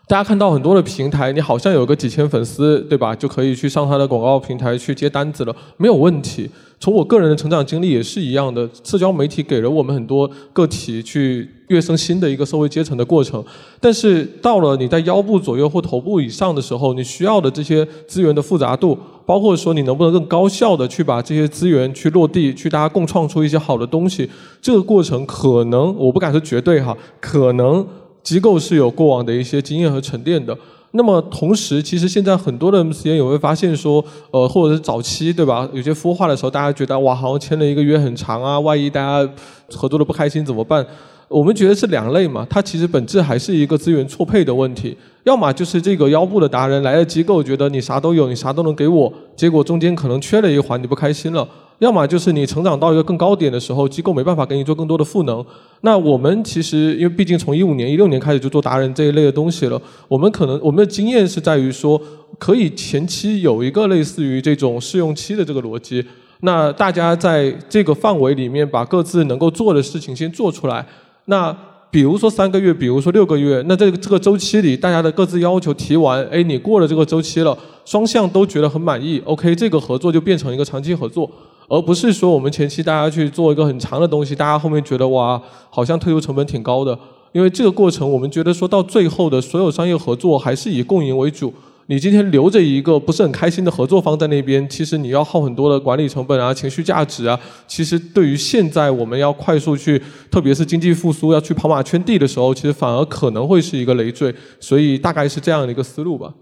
[0.07, 3.15] 大家看到很多的平台，你好像有个几千粉丝，对吧？
[3.15, 6.49] 就可以去上他的广告平台去接单子了，没有问题。
[6.81, 13.45] 从我个人的成长经历也是一样的，社交媒体给了我们很多个体去跃升新的一个社会阶层的过程。
[13.81, 18.97] 但是到了你在腰部左右或头部以上的时候，你需要的这些资源的复杂度，
[19.29, 24.31] 包括说你能不能更高效的去把这些资源去落地，去大家共创出一些好的东西，
[24.63, 27.87] 这个过程可能我不敢说绝对哈，可能。
[28.21, 30.55] 机构是有过往的一些经验和沉淀的。
[30.91, 35.67] 那么同时，其实现在很多的 MCN 也会发现说，呃，或者是早期对吧？
[35.73, 39.33] 有些孵化的时候，大家觉得哇，好像签了一个约很长啊，万一大家
[39.73, 40.85] 合作的不开心怎么办？
[41.29, 44.97] 我们觉得是两类嘛，它其实本质还是一个资源错配的问题。
[45.25, 51.47] 要么就是这个腰部的达人来了机构，觉得你啥都有，你啥都能给我，结果中间可能缺了一环，你不开心了。
[51.81, 55.45] 要么就是你成长到一个更高点的时候，机构没办法给你做更多的赋能。
[55.83, 62.01] 那我们其实因为毕竟从一五年、一六年开始就做达人这一类的东西了，我们可能我们的经验是在于说，
[62.39, 66.03] 可以前期有一个类似于这种试用期的这个逻辑。
[66.41, 70.85] 那大家在这个范围里面把各自能够做的事情先做出来。
[71.31, 71.55] 那
[71.91, 81.31] 比如说三个月，比如说六个月，那这个这个周期里，大家的各自要求提完，哎，你过了这个周期了，双向都觉得很满意，OK，这个合作就变成一个长期合作，
[81.69, 86.99] 而不是说我们前期大家去做一个很长的东西，大家后面觉得哇，好像退出成本挺高的，
[87.33, 91.53] 因为这个过程我们觉得说到最后的所有商业合作还是以共赢为主。
[91.91, 97.41] 你今天留着一个不是很开心的合作方在那边，其实你要耗很多的管理成本啊、情绪价值啊。
[97.67, 99.99] 其实对于现在我们要快速去，
[100.31, 104.35] 特别是经济复苏要去跑马圈地的时候，其实反而可能会是一个累赘。
[104.61, 106.35] 所以大概是这样的一个思路吧。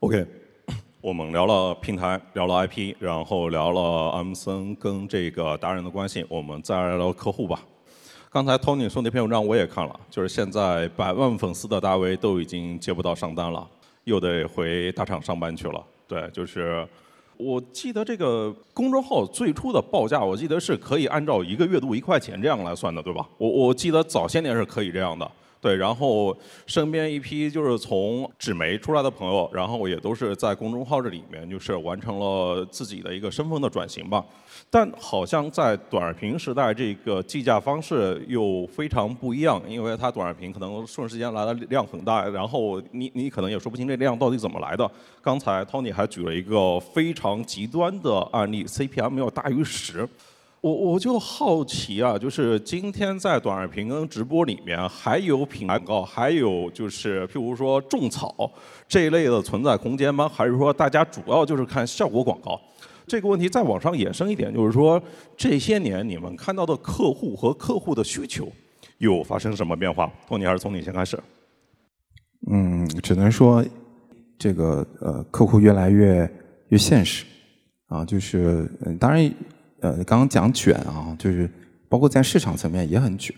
[0.00, 0.26] OK，
[1.00, 7.62] 我们聊了平台，聊了 IP，然后聊了阿姆森跟这个达人的关系，我们再来聊客户吧。
[8.30, 13.66] 刚才 Tony 说那篇文章我也看了，就是现在百万粉丝的大 V 都已经接不到上单了。
[14.08, 15.84] 又得回大厂上班去了。
[16.06, 16.86] 对，就是
[17.36, 23.28] 我记得这个公众号最初的报价，我记得是可以按照一个月度一块钱这样来算的，对吧？
[23.36, 25.30] 我我记得早些年是可以这样的。
[25.60, 34.24] 对，然后身边一批就是从纸媒出来的朋友，然后也都是在公众号这里面，就是完成了自己的一个身份的转型吧。
[34.70, 44.90] 但好像在短视频时代，这个计价方式又非常不一样，因为它短视频可能瞬时间来的量很大，然后你你可能也说不清这量到底怎么来的。
[45.22, 50.06] 刚才 Tony 还举了一个非常极端的案例，CPM 要大于十。
[50.60, 58.34] 我我就好奇啊，就是今天在短视频跟直播里面，还有品牌广告，还有就是譬如说种草
[58.88, 60.28] 这一类的存在空间吗？
[60.28, 62.60] 还是说大家主要就是看效果广告？
[63.08, 65.02] 这个问题再往上延伸一点，就是说
[65.36, 68.46] 这些年你们看到的客户和客户的需求
[68.98, 70.12] 有发生什么变化？
[70.28, 71.18] 托尼还是从你先开始？
[72.52, 73.64] 嗯，只能说
[74.38, 76.30] 这个呃，客户越来越
[76.68, 77.24] 越现实
[77.86, 79.32] 啊，就是当然。
[79.80, 81.48] 呃，刚刚讲卷啊，就是
[81.88, 83.32] 包括在市场层面也很卷。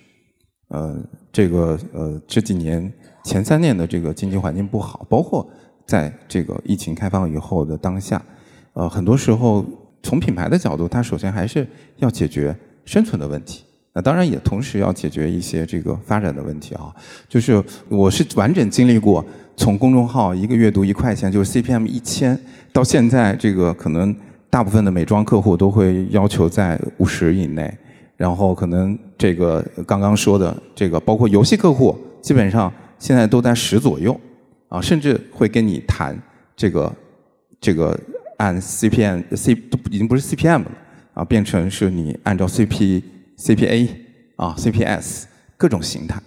[0.68, 0.98] 呃，
[1.30, 2.90] 这个呃这几年
[3.22, 5.46] 前三年的这个经济环境不好，包括
[5.86, 8.24] 在这个疫情开放以后的当下，
[8.72, 9.64] 呃，很多时候
[10.02, 12.54] 从品牌的角度，它首先还是要解决
[12.84, 13.64] 生存的问题。
[13.92, 16.94] 那当然也同时要解决一些这个发展的问题啊。
[17.28, 19.24] 就是我是完整经历过
[19.56, 22.38] 从公众号一个月读一块钱，就是 CPM 一千，
[22.72, 24.14] 到现在这个可能。
[24.52, 27.72] 大部分的美妆客户都会要求在五十以内，
[28.16, 34.20] 然后可能这个刚刚说的这个，包括游戏客户，基本上现在都在十左右，
[34.68, 36.20] 啊，甚至会跟你谈
[36.56, 36.92] 这个
[37.60, 37.96] 这个
[38.40, 40.72] 按 CPM C 都已经不是 CPM 了，
[41.14, 43.02] 啊，变成是你按照 CP
[43.36, 43.88] CPA
[44.36, 45.24] 啊 CPS
[45.56, 46.18] 各种形态，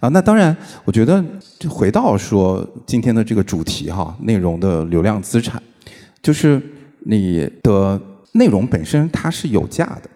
[0.00, 1.24] 啊，那当然，我觉得
[1.68, 5.62] 回到说今天的这个主题哈，内容的流量资产，
[6.20, 6.60] 就是。
[7.02, 7.98] 你的
[8.32, 10.10] 内容本身它是有价的，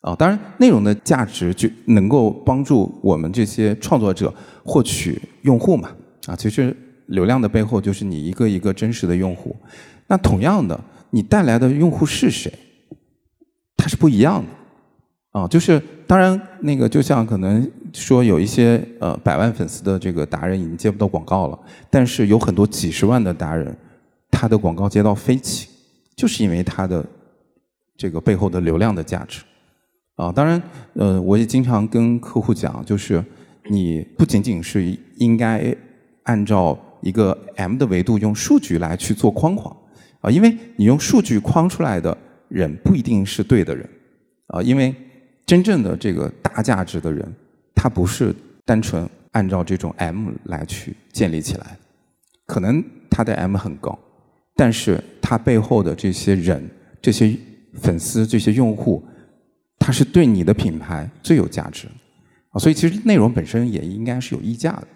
[0.00, 5.92] 啊，当然内容的价值就能够帮助我们这些创作者获取用户嘛，
[6.26, 9.54] 啊，其实流量的背后就是你一个一个真实的用户。
[10.08, 10.78] 那同样的，
[11.10, 12.52] 你带来的用户是谁，
[13.76, 23.76] 它是不一样的，啊，就是当然那个就像可能说有一些呃百万粉丝的这个达人已经接不到广告了，但是有很多几十万的达人，
[24.30, 25.68] 他的广告接到飞起。
[26.16, 27.06] 就是因为它的
[27.96, 29.40] 这个背后的流量的价值
[30.16, 30.60] 啊，当然，
[30.94, 33.24] 呃，我也经常跟客户讲，就是
[33.70, 35.72] 你不仅仅是应该
[36.24, 39.76] 按照一个 M 的维度用数据来去做框框
[40.20, 42.16] 啊，因为你用数据框出来的
[42.48, 43.88] 人不一定是对的人
[44.48, 44.94] 啊，因为
[45.46, 47.26] 真正的这个大价值的人，
[47.74, 51.78] 他不是单纯按照这种 M 来去建立起来，
[52.46, 53.98] 可能他的 M 很高。
[54.56, 56.68] 但是他背后的这些人、
[57.00, 57.36] 这些
[57.74, 59.06] 粉丝、这些用户，
[59.78, 61.86] 他是对你的品牌最有价值
[62.50, 64.88] 啊，所以其实内容本身也应该是有溢价的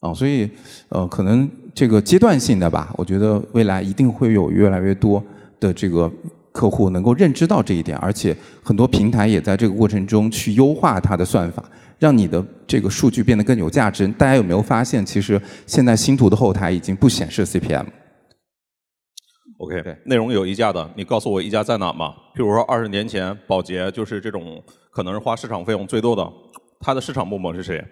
[0.00, 0.48] 啊，所以
[0.90, 5.22] 呃，可能这个阶段性的吧，我觉得未来一定会有越来越多
[5.58, 6.10] 的这个
[6.52, 11.64] 客户能够认知到这一点，而且很多平台也在这个过程中去优化它的算法，
[11.98, 14.06] 让你的这个数据变得更有价值。
[14.08, 17.86] 大家有没有发现，其实现在星图的后台已经不显示 CPM。
[19.58, 22.14] OK，内容有溢价的，你告诉我溢价在哪吗？
[22.34, 26.30] 譬如说二十年前，宝洁就是这种可能是花市场费用最多的，
[26.80, 27.82] 它的市场部门是谁？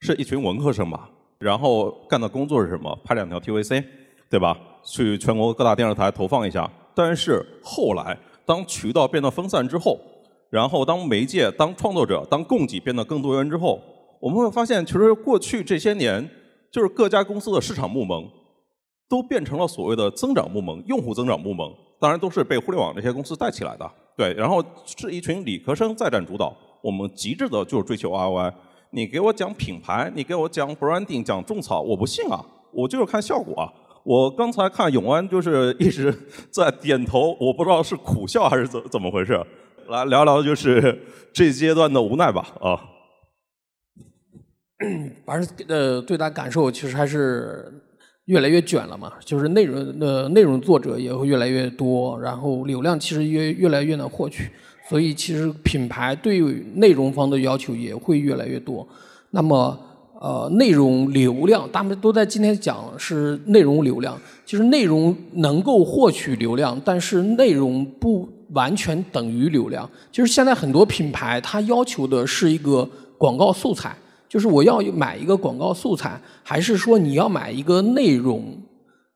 [0.00, 1.08] 是一群文科生吧？
[1.38, 2.98] 然后干的工作是什么？
[3.04, 3.84] 拍两条 TVC，
[4.30, 4.56] 对吧？
[4.82, 6.70] 去全国各大电视台投放一下。
[6.94, 9.98] 但是后来，当渠道变得分散之后，
[10.50, 13.80] 然后当媒介、当创作者、当供给变得更多元之后，
[14.20, 16.28] 我们会发现，其实过去这些年，
[16.70, 18.28] 就是各家公司的市场部门。
[19.06, 21.64] 都变成了所谓的增长部门、用户增长部门。
[22.00, 23.88] 当然都是被互联网这些公司带起来的。
[24.16, 28.52] 对，然后是一群理科生在占主导，我们极致的就是追求 ROI。
[28.94, 32.40] 你给我讲品牌，你给我讲 branding，讲种草，我不信啊，
[32.72, 33.66] 我就是看效果啊。
[34.04, 36.14] 我刚才看永安就是一直
[36.52, 39.44] 在点头，我不知道是苦笑还是怎怎么回事。
[39.88, 40.96] 来聊聊就是
[41.32, 42.78] 这阶段的无奈吧啊。
[45.26, 47.82] 反正呃，最大感受其实还是
[48.26, 54.50] 越来越卷了嘛，就是内容的内容作者也会越来越多，然后流量其实越越来越难获取。
[54.86, 56.40] 所以，其实品牌对
[56.74, 58.86] 内容方的要求也会越来越多。
[59.30, 59.74] 那么，
[60.20, 64.14] 呃，内容流量，他们都在今天讲是内容流量。
[64.44, 69.88] 其实，内容能够获取流量，但是内容不完全等于流量。
[70.12, 73.96] 就是现在很多品牌，它要求的是一个广告素材，
[74.28, 78.44] 就是我要买一个广告素材，还是说你要买一个内容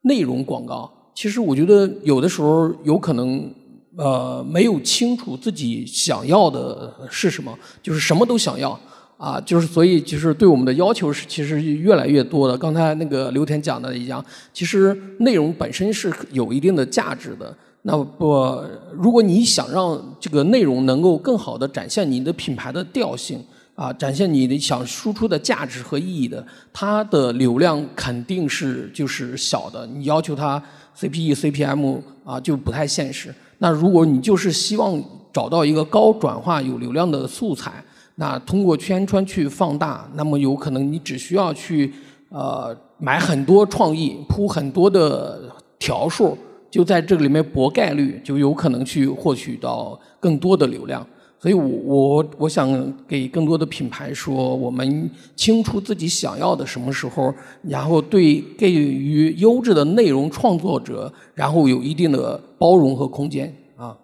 [0.02, 0.90] 内容广告？
[1.14, 3.52] 其实，我觉得有的时候有可能。
[3.98, 8.78] 呃，没有清楚自己想要的是什么，就是什么都想要
[9.16, 12.56] 啊，就是所以就是对我们的要求是其实越来越多的。
[12.56, 17.52] 刚才那个刘田讲的一样，其实内容本身是有一定的价值的。
[17.82, 23.42] 那不，如果你想让这个内容能够更好的展现你的品牌的调性
[23.74, 29.84] 啊，展现你的想输出的价值和意义的，它的流量肯定是就是小的。
[29.88, 30.62] 你要求它
[30.96, 33.34] CPE、CPM 啊，就不太现实。
[33.58, 37.84] 那如果你就是希望找到一个高转化、有流量的素材，
[38.16, 41.92] 那通过圈圈去放大，那么有可能你只需要去
[42.30, 45.40] 呃买很多创意，铺很多的
[45.78, 46.36] 条数，
[46.70, 51.06] 就在这个里面博概率，就有可能去获取到更多的流量。
[51.40, 63.96] 所以，我我我想给更多的品牌说，我们清楚自己想要的什么时候，然后对给予优质的内容创作者，然后有一定的包容和空间啊。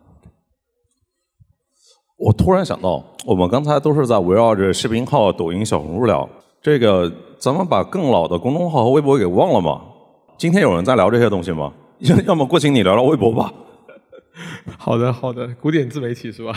[2.16, 6.28] 我突然想到，我们刚才都是在围绕着视频号、抖音、小红书聊，
[6.62, 9.82] 这个咱们把更老的公众号和微博给忘了吗？
[10.38, 11.72] 今天有人在聊这些东西吗？
[11.98, 13.52] 要要么过请你聊聊微博吧。
[14.78, 16.52] 好的，好的，古典自媒体是吧？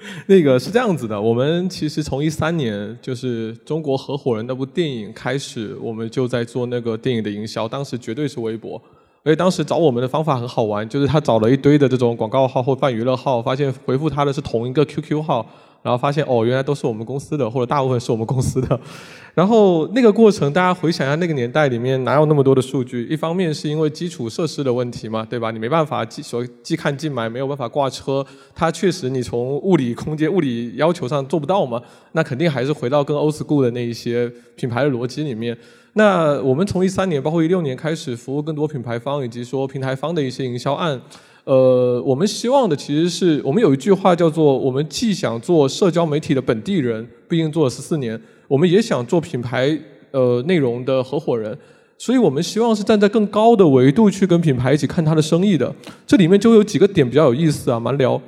[0.26, 8.80] 那个是这样子的，我们其实从一三年就是《中国合伙人》那部电影开始，我们就在做那个电影的营销，当时绝对是微博。
[9.24, 15.44] 而且当时找我们的方法很好玩，就是他找了一堆的这种广告号或泛娱乐号，发现回复他的是同一个 QQ 号。
[15.88, 18.78] 然后发现哦，原来都是我们公司的，或者大部分是我们公司的。
[19.34, 23.06] 然后那个过程，大家回想一下，那个年代里面哪有那么多的数据？
[23.06, 25.50] 一方面是因为基础设施的问题嘛，对吧？
[25.50, 28.22] 你没办法即所即看即买，没有办法挂车，
[28.54, 31.80] 它确实你从物理空间、物理要求上做不到嘛。
[32.12, 35.56] 那肯定还是回到跟 old school 的那一些品牌的逻辑里面。
[35.94, 41.00] 那我们从一三年，包括一六年开始服务更多品牌方以及说平台方的一些营销案。
[41.48, 49.74] 呃，我们希望的其实是我们有一句话叫做：我们既想做社交媒体的本地人，毕竟做了十四年，我们也想做品牌
[50.10, 51.56] 呃内容的合伙人，
[51.96, 55.74] 所以我们希望是站在更高的维度去跟品牌一起看他的生意的。
[56.06, 58.20] 这里面就有几个点比较有意思啊，蛮聊。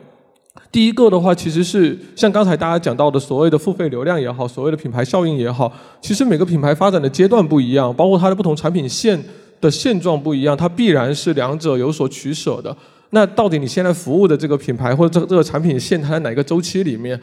[0.72, 9.22] 第一个的话，其实是像刚才大家讲到的所谓的付费流量也好，所谓的品牌效应也好，其实每个品牌发展的阶段不一样，包括它的不同产品线
[9.60, 12.74] 的现状不一样，它必然是两者有所取舍的。
[13.10, 17.20] 那到底你现在服务的这个品牌或者这个这个产品线，它在哪个周期里面？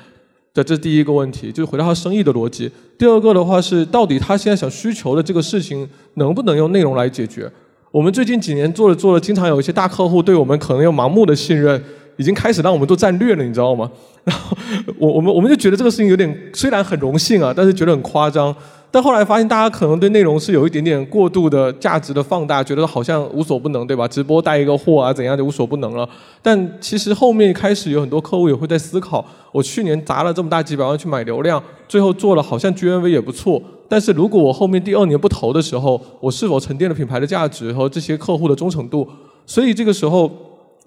[0.54, 2.72] 的这是第一个问题，就是回到他生意的逻辑。
[2.98, 7.48] 第二个的话是，到底他现在想需求的这个事情，能不能用内容来解决？
[7.92, 11.80] 我们最近几年做了做了，经常有一些大客户对我们可能有盲目的信任，
[12.16, 13.92] 已经开始让我们做战略了，你知道吗？
[14.24, 14.58] 然后
[14.98, 18.56] 我我们我们就觉得这个事情有点，虽然很荣幸啊，但是觉得很夸张。
[18.90, 24.08] 但后来发现，大家可能对内容是有一点点过度的价值的放大，觉得好像无所不能，对吧？
[24.08, 26.08] 直播带一个货啊，怎样就无所不能了。
[26.42, 33.62] 但其实后面开始有很多客户也会在思考：我去年砸了这么大几百万去买流量，最后做了好像 GMV 也不错。
[33.90, 39.08] 但是如果我后面第二年不投的时候，我是否沉淀了品牌的价值和这些客户的忠诚度？
[39.46, 40.32] 所以这个时候。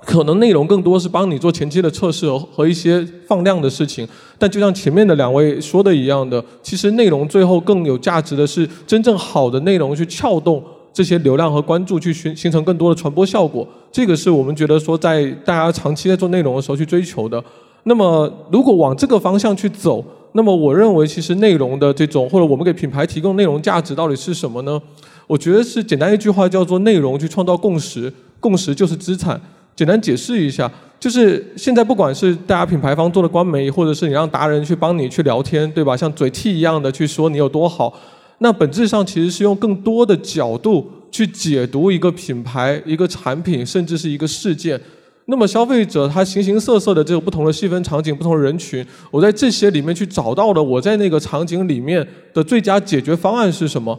[0.05, 13.67] 可能内容更多是帮你做前期的测试和一些放量的事情，但就像前面的两位说的一样的，其实内容最后更有价值的是真正好的内容去撬动这些流量和关注，去形形成更多的传播效果。
[13.93, 17.43] 这个是我们觉得说在大家长期在做内容的时候去追求的。
[17.85, 24.81] 那么如果往这个方向去走，那么我认为其实内容的这种或者我们给品牌提供内容价值到底是什么呢？
[25.27, 29.41] 我觉得是简单一句话叫做内容去创造共识，共识就是资产。
[29.81, 35.97] 简单解释一下，就是现在不管是大家品牌方做的官媒，或者是你让达人去帮你去聊天，对吧？
[35.97, 37.99] 像嘴替一样的去说你有多好，
[38.41, 44.79] 那本质上其实是用更多的角度去解读一个品牌、一个产品，甚至是一个事件。
[45.25, 53.99] 那么消费者他形形色色的这个不同的细分场景、不同的人群，我在这些里面去找到了我在那个场景里面的最佳解决方案是什么？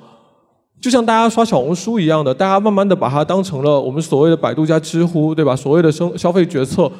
[0.81, 5.55] 就像大家刷小红书一样的，大家慢慢的把它当成了我们所谓的百度加知乎，对吧？
[5.55, 6.91] 所谓的生消费决策，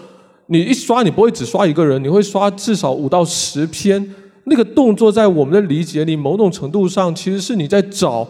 [0.48, 4.14] 你一刷你不会只刷一个人，你会刷至少五到十篇。
[4.46, 8.28] 那个动作在我们的理解里，某种程度上其实是你在找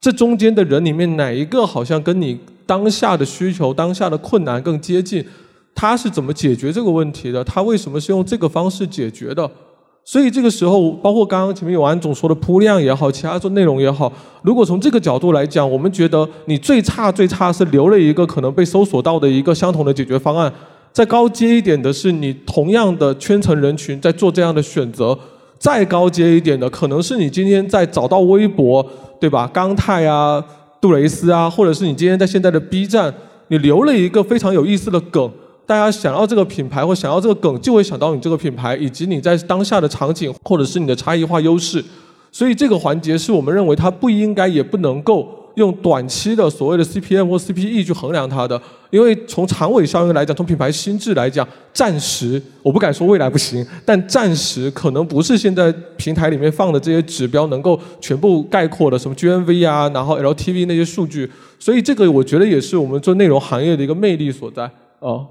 [0.00, 2.38] 这中间的人里面哪一个好像跟你。
[2.68, 5.24] 当下的需求、当下的困难更接近，
[5.72, 7.44] 他是怎么解决这个问题的？
[7.44, 9.48] 他为什么是用这个方式解决的？
[10.08, 14.10] 所以这个时候，包括刚刚前面有安总说的铺量也好，其他做内容也好，
[14.42, 20.50] 如果从这个角度来讲，我们觉得你最差最差是留了一个可能被搜索到的一个相同的解决方案。
[20.92, 25.18] 再高阶一点的是，你同样的圈层人群在做这样的选择。
[25.58, 28.86] 再高阶一点的，可能是你今天在找到微博，
[29.20, 29.50] 对吧？
[29.52, 30.42] 刚泰啊。
[30.78, 33.12] 杜蕾斯啊，或者是你今天在现在的 B 站，
[33.48, 35.28] 你留了一个非常有意思的梗，
[35.66, 41.84] 大家想要这个品牌或想要这个梗，就会想到你这个品牌，以及你在当下的场景或者是你的差异化优势。
[42.30, 45.42] 所以这个环节是我们认为它不应该也不能够。
[45.56, 48.60] 用短期的所谓的 CPM 或 CPE 去衡量它的，
[48.90, 61.26] 因为从长尾效应来讲，从品牌心智来讲，暂时我不敢说未来不行，但暂时可能不是现在平台里面放的这些指标能够全部概括的，什么 GMV 啊，然后 LTV 那些数据，
[61.58, 64.64] 所以这个我觉得也是我们做内容行业的一个魅力所在
[65.00, 65.24] 啊。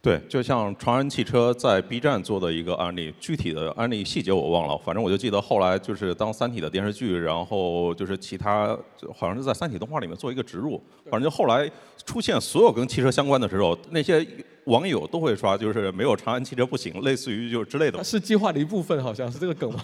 [0.00, 8.78] 对，就像长安汽车在 B 站做的一个案例，具体的案例细节我忘了，反正我就记得后来就是当《三体》的电视剧，然后就是其他
[9.14, 10.80] 好像是在《三体》动画里面做一个植入，
[11.10, 11.70] 反正就后来
[12.06, 14.26] 出现所有跟汽车相关的时候，那些。
[14.68, 18.04] 网友都会刷，就是没有长安汽车不行， 类似于就是之类的。
[18.04, 19.82] 是计划的一部分，好像是这个梗吗？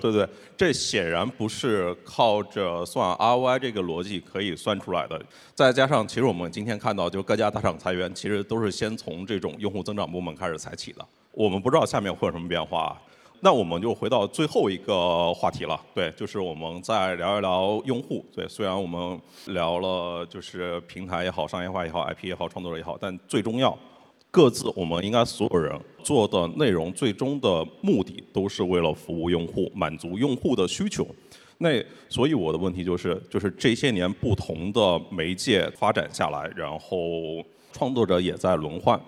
[0.00, 5.20] 对 对，这显然不是靠着算 ROI 这个逻辑可以算出来的。
[5.54, 11.04] 再加上，其实我们今天看到，就各家大厂裁员，其实都是先从这种用户增长部门开始裁起的。
[11.32, 12.96] 我们不知道下面会有什么变化。
[13.44, 18.24] 那我们就回到最后一个话题了，对，就是我们再聊一聊用户。
[18.32, 23.76] 对，虽然我们聊了就是平台也好、商业化也好、IP 也好、创作者也好，但最重要。
[24.32, 31.06] 各自，我们应该所有人做的内容，最终的目的都是为了服务用户，满足用户的需求。
[31.58, 38.98] 那所以我的问题就是，就是这些年不同的媒介发展下来，然后创作者也在轮换，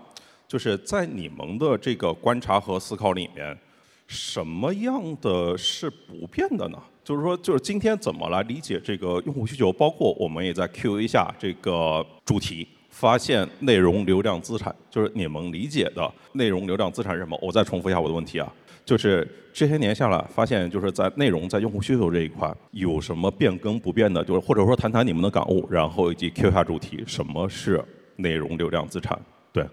[0.47, 3.59] 就是在你们的这个观察和思考里面，
[4.07, 6.79] 什么样的是不变的呢？
[7.03, 9.73] 就是说，就是今天怎么来理解这个用户需求？
[9.73, 12.69] 包括我们也在 Q 一下这个主题。
[12.95, 17.37] 发现内容流量资产，就是你们理解的内容流量资产是什么？
[17.43, 18.51] 我再重复一下我的问题啊，
[18.85, 24.23] 就是这些年下来，发现就是在内容在用户需求这一块有什么变更不变的？
[24.25, 27.83] 就是或者说谈谈你们的感悟，然后以及 Q 下主题，什么是
[28.15, 29.21] 内容流量资产？
[29.53, 29.67] 对，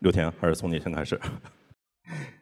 [0.00, 1.18] 刘田还是从你先开始。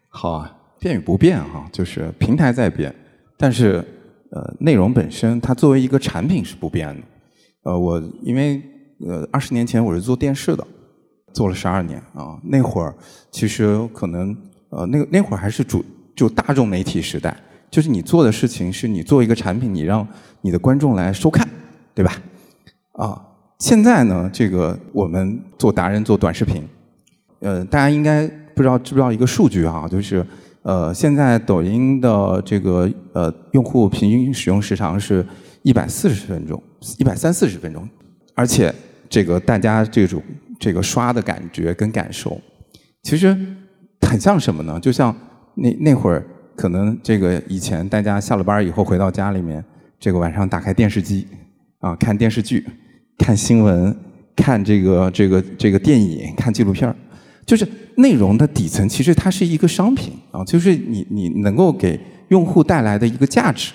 [0.08, 2.92] 好啊，变与不变哈，就是平台在变，
[3.36, 3.84] 但是
[4.32, 7.02] 呃，内容本身它作为一个产品是不变的。
[7.62, 8.60] 呃，我因为。
[9.06, 10.66] 呃，二十年前我是做电视的，
[11.32, 12.36] 做了十二年啊。
[12.42, 12.92] 那会儿
[13.30, 14.36] 其实可能
[14.70, 15.84] 呃，那个那会儿还是主
[16.16, 17.36] 就大众媒体时代，
[17.70, 20.06] 就是你做的事情是你做一个产品，你让
[20.40, 21.48] 你的观众来收看，
[21.94, 22.12] 对吧？
[22.92, 23.24] 啊，
[23.60, 26.66] 现在呢，这个我们做达人做短视频，
[27.38, 28.26] 呃，大家应该
[28.56, 30.26] 不知道知不知道一个数据啊，就是
[30.62, 35.24] 呃，现在抖音的这个呃用户平均使用时长是
[35.62, 36.60] 一百四十分钟，
[36.98, 37.88] 一百三四十分钟，
[38.34, 38.74] 而且。
[39.08, 40.22] 这个大家这种
[40.58, 42.38] 这个刷的感觉跟感受，
[43.02, 43.36] 其实
[44.02, 44.78] 很像什么呢？
[44.80, 45.14] 就像
[45.54, 46.24] 那那会儿，
[46.56, 49.64] 可能这个以前大家下了班以后回到家里面，
[49.98, 51.26] 这个晚上打开电视机
[51.78, 52.66] 啊，看电视剧、
[53.16, 53.96] 看新闻、
[54.36, 56.94] 看这个这个这个电影、看纪录片
[57.46, 61.98] 就是内容的底层其实它是一个商品啊，就是你你能够给
[62.28, 63.72] 用户带来的一个价值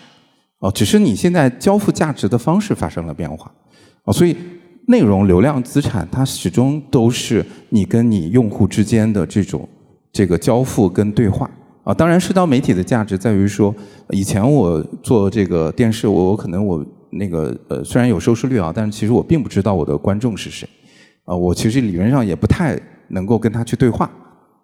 [0.60, 3.52] 哦，只是你现在交付价值的方式发生了变化
[4.04, 4.36] 啊，所以。
[4.88, 9.68] 内容流量资产，它始终都是你跟你用户之间的这种
[10.12, 11.50] 这个交付跟对话
[11.84, 11.94] 啊。
[11.94, 13.74] 当然，社交媒体的价值在于说，
[14.10, 20.68] 以前我做这个电视，我我可能我那个呃虽然有收视率啊，但是其实我并不知道我的观众是谁
[21.26, 21.36] 啊。
[21.36, 22.78] 我其实理论上也不太
[23.10, 24.10] 能够跟他去对话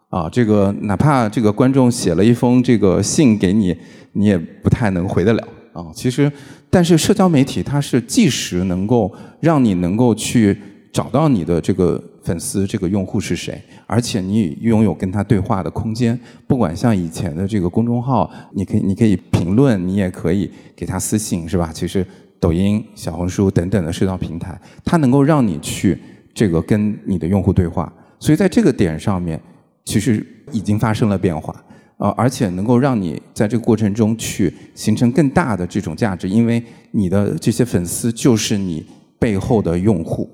[0.10, 0.30] 啊。
[0.30, 3.76] 这个哪怕这个观众写了一封这个信给你，
[4.14, 5.48] 你也不太能回得了。
[5.74, 6.32] 啊，其实，
[6.70, 10.58] 但是社交媒体它是即时能够让你能够去
[10.92, 16.20] 找到你的这个粉丝、这个用户是谁，而且你拥有跟他对话的空间。
[16.48, 21.72] 不管像以前的这个公众号，你可以你可以评论，你也可以给他私信，是吧？
[21.74, 22.06] 其实
[22.40, 25.98] 抖音、小红书等等的社交平台，它能够让你去
[26.34, 27.92] 这个跟你的用户对话。
[28.20, 29.40] 所以在这个点上面，
[29.86, 31.56] 其实已经发生了变化。
[32.00, 38.86] 呃，而且能够让你在这个过程中去形成更大的这种价值，因为你的这些粉丝就是你
[39.20, 40.30] 背后的用户。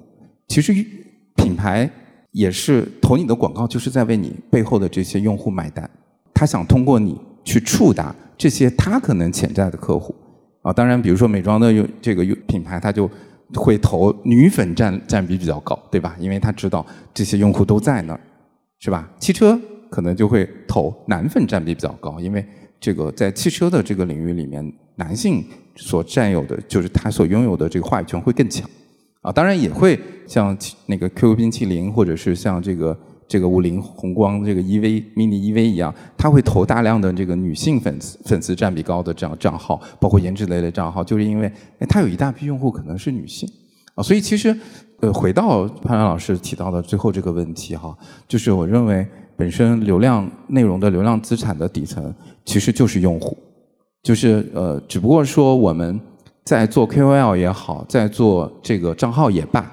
[0.48, 0.72] 其实
[1.36, 1.90] 品牌
[2.32, 5.90] 也是投你的广告，就是在为你背后的这些用户买单。
[6.36, 10.14] 他想通过你去触达这些他可能潜在的客户。
[10.62, 13.10] 啊，当然，比如说美妆的用这个品牌，他就
[13.56, 16.16] 会投女粉占占比比较高，对吧？
[16.20, 18.20] 因为他知道这些用户都在那儿，
[18.80, 19.10] 是吧？
[19.20, 19.60] 汽车。
[19.90, 22.46] 可能就会投男粉占比比较高，因为
[22.80, 25.44] 这个在汽车的这个领域里面，男性
[25.76, 28.70] 所占有的就是他所拥有的这个话语权会更强，
[29.22, 30.56] 啊，当然也会像
[30.86, 43.50] 那个 QQ 冰淇淋或者是像这个这个五菱宏光这个 EV mini EV 一样，他会投大量的这个女性粉丝粉丝占比高的这样账号，包括颜值类的账号，就是因为哎，他有一大批用户可能是女性，
[43.96, 44.56] 啊，所以其实
[45.00, 49.08] 呃，回到潘阳老师提到的最后这个问题哈，就是我认为。
[49.38, 52.14] 本身流量内容的流量资产的底层
[52.46, 53.38] 其实就是用户，
[54.02, 56.00] 就是呃，只不过说我们
[56.44, 59.70] 在做 KOL 也好，在做这个账号也罢，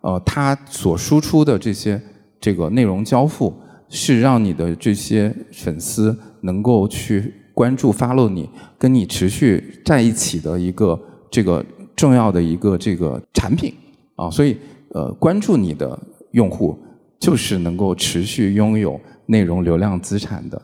[0.00, 2.00] 呃，它所输出的这些
[2.40, 3.54] 这个内容交付，
[3.88, 11.00] 是让你的这些粉丝能够去关注、follow 你，跟你持续在一起的一个
[11.30, 11.64] 这个
[11.94, 13.72] 重要的一个这个产品
[14.16, 14.58] 啊，所以
[14.90, 15.98] 呃，关注你的
[16.32, 16.78] 用户。
[17.18, 20.60] 就是能够持续拥有内容流量资产的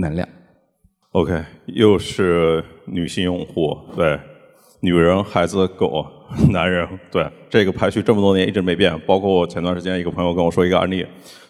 [0.00, 0.28] 能量。
[1.12, 4.18] OK，又是女性用户，对，
[4.80, 6.04] 女人、孩子、狗、
[6.52, 8.98] 男人，对，这个排序这么多年一直没变。
[9.06, 11.04] 包括我前段时间一个朋友跟我说一个案例，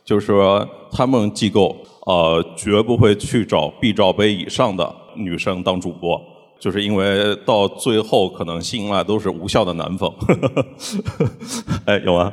[0.04, 1.76] 就是说他们机构
[2.06, 6.18] 呃绝不会去找 B 罩杯以上的女生当主播，
[6.60, 10.08] 就是因为到最后可能吸引来都是无效的男粉。
[11.84, 12.32] 哎，有吗？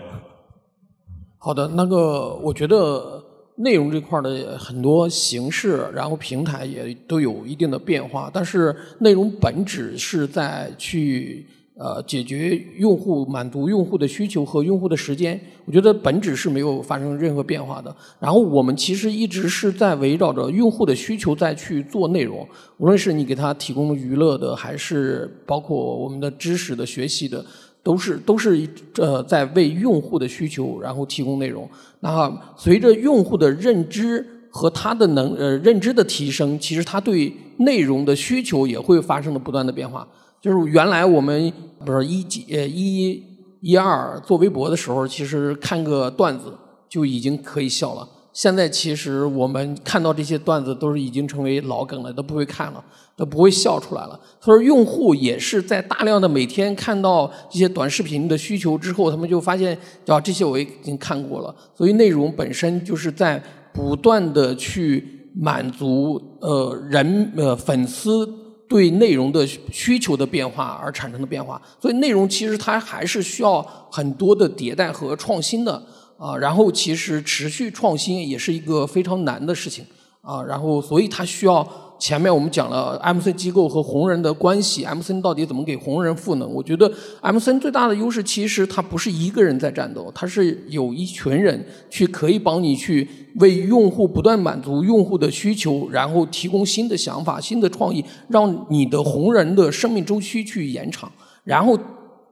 [1.45, 3.23] 好的，那个我觉得
[3.57, 11.45] 内容这块的很多形式，然后平台也都有一定的变化，但是内容本质是在去
[11.77, 17.95] 呃解决用户、满足用户的需求和用户的时间，我觉得本质是没有发生任何变化的。
[18.19, 22.43] 然后我们其实一直是在围绕着用户的需求在去做内容，
[22.77, 27.45] 无论是你给他提供娱乐的，还是包括我们的知识的学习的。
[27.85, 28.67] 都是都是
[28.97, 31.69] 呃在为用户的需求然后提供内容。
[31.99, 40.07] 那随着用户的认知和他的能呃认知的提升，其实他对内容的需求也会发生了不断的变化。
[40.41, 41.53] 就是原来我们
[41.85, 43.21] 不是一几呃一
[43.61, 46.53] 一二做微博的时候，其实看个段子
[46.89, 48.07] 就已经可以笑了。
[48.35, 52.83] 现在其实我们看到这些段子都是已经成为老梗了，都不会看了，
[53.15, 54.19] 都不会笑出来了。
[54.41, 59.75] 所以用户也是在大量的每天看到这些短视频的需求之后，他们就发现
[60.05, 61.55] 啊这些我已经看过了。
[61.73, 63.41] 所以内容本身就是在
[63.73, 68.27] 不断的去满足呃人呃粉丝
[68.67, 71.61] 对内容的需求的变化而产生的变化。
[71.81, 75.81] 所以内容其实它还是需要很多的迭代和创新的。
[76.17, 79.85] 啊，然后其实持续创新也是一个非常难的事情
[80.21, 81.67] 啊，然后所以它需要
[81.99, 86.49] 前面我们讲了 M C 机构和红人的关系，M C 到底怎么给红人赋能？
[86.49, 86.91] 我觉得
[87.21, 93.07] M C 最大的优势其实它不是一个人在战斗，它是有一群人去可以帮你去
[93.39, 101.09] 为用户不断满足用户的需求，然后提供新的想法、新的创意，让你的红人的生命周期去延长，
[101.45, 101.77] 然后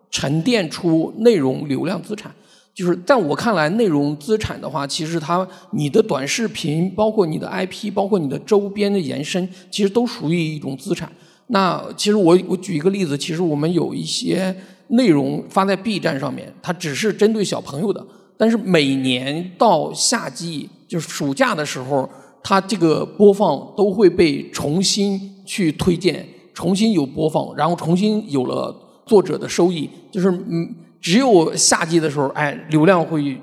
[0.10, 2.30] 沉淀出内容流量资产。
[2.74, 11.12] 就是在我看来，内容资产的话，其实它你的短视频，包括你的 IP，包括你的周边的延伸，其实都属于一种资产。
[11.48, 14.56] 那其实我我举一个例子，其实我们有一些
[14.88, 18.04] 内容发在 B 站上面，它只是针对小朋友的，
[18.38, 22.10] 但是每年到夏季就是暑假的时候，
[22.42, 30.74] 它这个播放都会被重新去推荐，重新有播放，然后重新有了作者的收益，就是嗯。
[31.04, 33.38] 只有夏季的时候，哎，流量会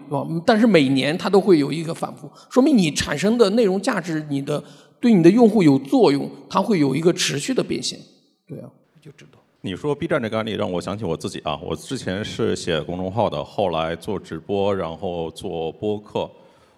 [0.47, 4.65] 但是每年它都会有一个反复，说明你产生的内容价值，你的
[4.99, 8.01] 对你的用户有作用，它会有一个持续的变现。
[8.49, 8.71] 对啊，
[9.03, 9.39] 就知道。
[9.61, 16.31] 你说 B 站这个案例让我想起我自己啊，我之前是写公众号的，后来做直播，然后做播客。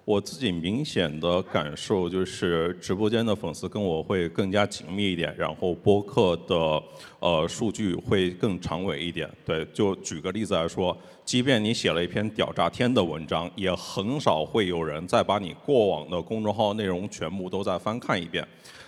[0.04, 6.82] 我自己明显的感受就是，直播间的粉丝跟我会更加紧密一点，然后播客的
[7.20, 9.30] 呃数据会更长尾一点。
[9.44, 18.44] 对，就举个例子来说，即便你写了一篇屌炸天的文章，也很少会有人再把你过往的公众号内容全部都再翻看一遍。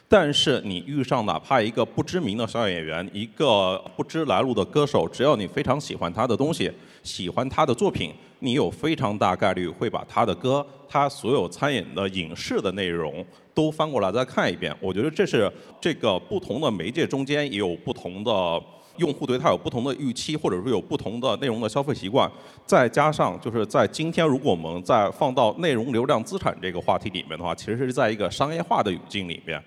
[0.09, 6.71] 但是你遇上哪怕一个不知名的小演员，一个不知来路的歌手，只要你非常喜欢他的东西，
[7.05, 8.13] 喜欢他的作品。
[8.45, 13.25] 你有非常大概率会把他的歌、他所有参演的影视的内容
[13.55, 14.77] 都翻过来再看一遍。
[14.81, 18.63] 我觉得这是这个不同的媒介中间也有不同的
[18.99, 22.31] 用户对它有不同的预期，或者说有不同的内容的消费习惯。
[22.67, 29.59] 再加上就是在今天，如果我们再放到内容流量资产这个话题里面的话，其实是在一个商业化的语境里面。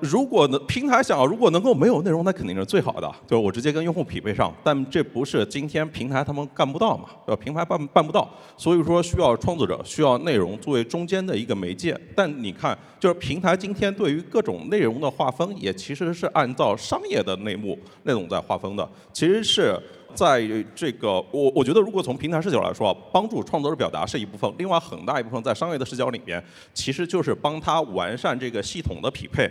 [0.00, 4.52] 如果呢，平台想要如果能够没有内容，那肯定是最好的，就是我直接跟用户匹配上。
[4.62, 7.08] 但这不是今天平台他们干不到嘛？
[7.24, 7.42] 对吧？
[7.42, 11.98] 平台办办不到，所以说需要创作者，需要内容作为中间的一个媒介。
[12.14, 18.86] 但你看，就是平台今天对于各种内容的划分，也其实是按照商业的内幕那种在划分的。
[19.12, 19.80] 其实是
[20.14, 26.42] 在这个我我觉得，如果从平台视角来说，帮助创作者表达是一部分，另外很大一部分在商业的视角里面，
[26.74, 29.50] 其实就是帮他完善这个系统的匹配。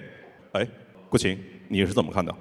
[0.55, 0.65] 哎，
[1.09, 1.37] 顾晴，
[1.67, 2.33] 你是怎么看的？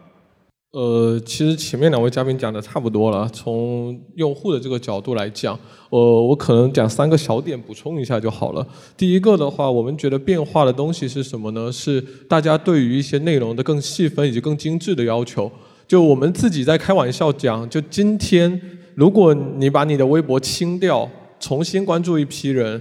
[0.71, 3.29] 呃，其实前面两位嘉宾讲的差不多了。
[3.33, 5.59] 从用户的这个角度来讲，
[5.91, 8.65] 呃，我可能讲三个小点补充一下就好了。
[8.97, 11.73] 第一个的话，我们觉得变化的东西是什么呢？
[11.73, 15.51] 是大家对于一些内容的更细分以及更精致的要求。
[15.89, 18.61] 就我们自己在开玩笑讲，就今天
[18.95, 21.11] 如果你把你的微博清掉，
[21.41, 22.81] 重新关注一批人。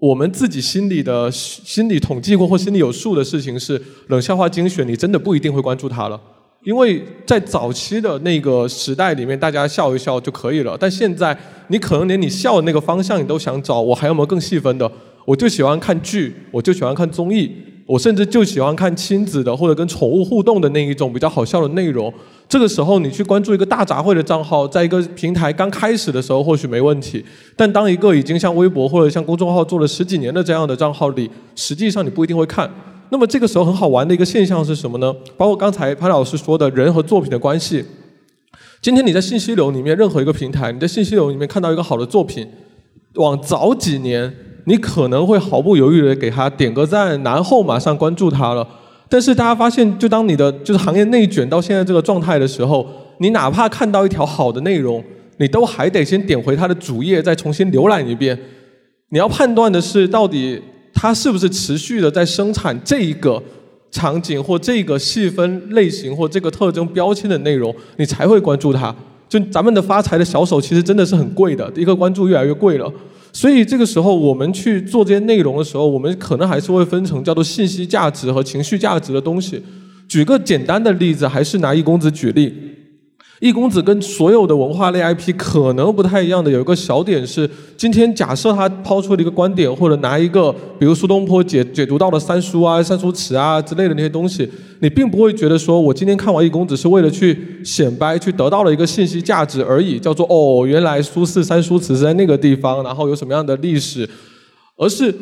[0.00, 6.20] 我们自己心里的心里统计过或心里有数的事情是冷笑话精选，你真的不一定会关注它了，
[6.64, 10.76] 因为在早期的那个时代里面，大家笑一笑就可以了。
[10.80, 11.36] 但现在
[11.68, 14.90] 你可能连你笑的那个方向你都想找，我还有没有更细分的？
[15.26, 17.50] 我就喜欢看剧，我就喜欢看综艺，
[17.86, 22.12] 我甚至就喜欢看亲子的或者跟宠物互动的那一种比较好笑的内容。
[22.48, 27.24] 这个时候，你去关注一个大杂烩的账号，在一个平台刚开始的时候或许没问题，
[27.56, 32.70] 但当一个已经像微博或者像公众号做了十几年的这样的账号里，实际上你不一定会看。
[33.10, 35.14] 那么这个时候很好玩的一个现象是什么呢？
[35.36, 37.84] 包括刚才潘老师说的人和作品的关系。
[38.80, 42.46] 今天你在信息流里面任何一个平台，你在信息流里面看到一个好的作品，
[43.14, 48.66] 往早几年你可能会毫不犹豫的给他点个赞，然后马上关注他了。
[49.08, 52.86] 但是大家发现，就当你的就是行业内卷到现在这个状态的时候，
[53.18, 55.04] 你哪怕看到一条好的内容，
[55.36, 58.36] 你都还得先点回他的主页，再重新浏览一遍。
[59.10, 60.60] 你要判断的是，到底
[60.92, 63.40] 他是不是持续的在生产这一个
[63.90, 68.92] 场景或这个细分类型或这个特征标签的内容，你才会关注他。
[69.28, 72.90] 就咱们的发财的小手，其实真的是很贵的，一个关注越来越贵了。
[73.34, 79.60] 所以这个时候，我们去做这些内容的时候，我们可能还是会分成叫做信息价值和情绪价值的东西。
[80.08, 82.54] 举个简单的例子，还是拿一公子举例。
[83.44, 94.48] 易公子跟所有的文化类 IP 可能不太一样的有一个小点是，今天假设他抛出了一个观点，或者拿一个比如苏东坡解解读到了三书啊、三书词啊之类的那些东西，
[94.80, 104.08] 你并不会觉得说我今天看完易公子是为了去显摆、去得到了一个信息价值而已，叫做哦，原来苏轼三书词是在那个地方，然后有什么样的历史，
[104.78, 105.14] 而是。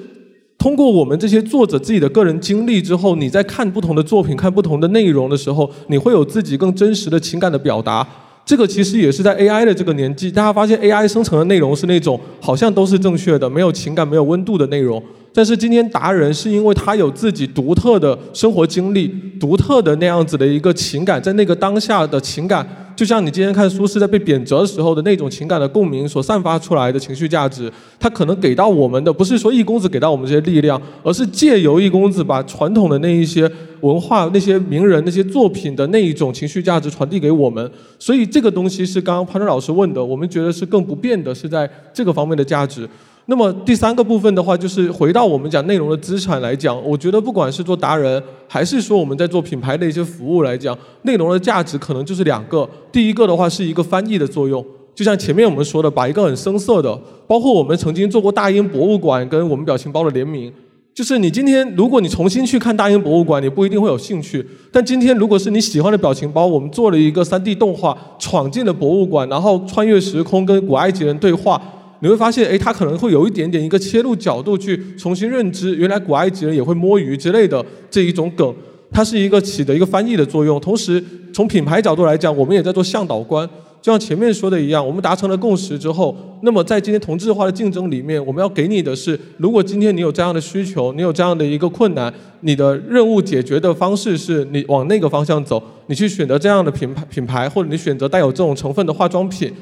[0.62, 8.06] 通过我们这些作者自己的个人经历之后，你在看不同的作品、看不同的内容的时候，你会有自己更真实的情感的表达。
[8.44, 15.02] 这个其实也是在 AI 的这个年纪，大家发现 AI 生成的内容是那种好像都是正确的、没有情感、没有温度的内容。
[15.34, 19.08] 但是今天达人是因为他有自己独特的生活经历、
[19.40, 37.70] 独特的那样子的一个情感，在那个当下的情感，就像你今天看苏轼在被贬谪的时候的那种情感的共鸣所散发出来的情绪价值，他可能给到我们的不是说易公子给到我们这些力量，而是借由易公子把传统的那一些文化、那些名人、那些作品的那一种情绪价值传递给我们。
[37.98, 42.86] 所以这个东西是刚刚潘川老师问的，我们觉得是更不变的，是在这个方面的价值。
[43.26, 52.68] 那么第三个部分的话，就是回到我们讲内容的资产来讲，我觉得不管是做达人，还是说我们在做品牌的一些服务来讲，内容的价值可能就是两个。
[52.90, 60.52] 第一个的话是一个翻译的作用，就像前面我们说的，把一个很生涩的，包括我们曾经做过大英博物馆跟我们表情包的联名，
[60.92, 71.62] 就是你今天如果你重新去看大英博物馆，你不一定会有兴趣，但今天如果是你喜欢的表情包，我们做了一个 3D 动画，闯进了博物馆，然后穿越时空跟古埃及人对话。
[72.02, 78.52] 你会发现，哎，它可能会有一点点一个切入角度去重新认知，原来古埃及人也会摸鱼之类的这一种梗，
[78.90, 80.60] 它是一个起的一个翻译的作用。
[80.60, 83.48] 同时，从品牌角度来讲，我们也在做向导官，
[83.80, 99.52] 就像前面说的一样，我们达成了共识之后，那么在今天同质化的竞争里面，我们要给你的是，如果今天你有这样的需求，你有这样的一个困难，你的任务解决的方式是你往那个方向走，你去选择这样的品牌品牌，或者你选择带有这种成分的化妆品。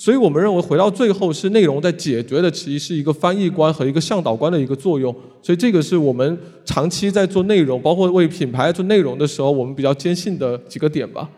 [0.00, 5.14] 所以我们认为，回到最后是内容在解决的，其实是一个翻译官和一个向导官的一个作用。
[5.42, 11.28] 所以这个是我们长期在做内容，包括为品牌做内容的时候，我们比较坚信的几个点吧。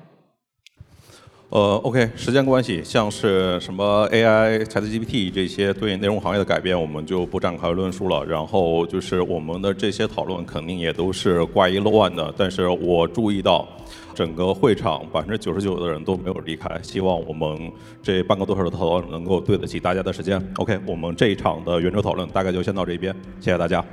[1.49, 8.25] 呃，OK，时间关系，像是什么 AI、ChatGPT 这些对内容行业的改变，我们就不展开论述了。
[8.25, 13.69] 然后就是我们的这些讨论肯定也都是挂一漏万的，但是我注意到
[14.15, 16.69] 整个会场百分之九十九的人都没有离开。
[16.83, 17.71] 希望我们
[18.03, 20.41] 这半个多小时的讨论能够对得起大家的时间。
[20.57, 23.85] OK，我们这一场的圆桌讨论大概就先到这边，谢谢大家。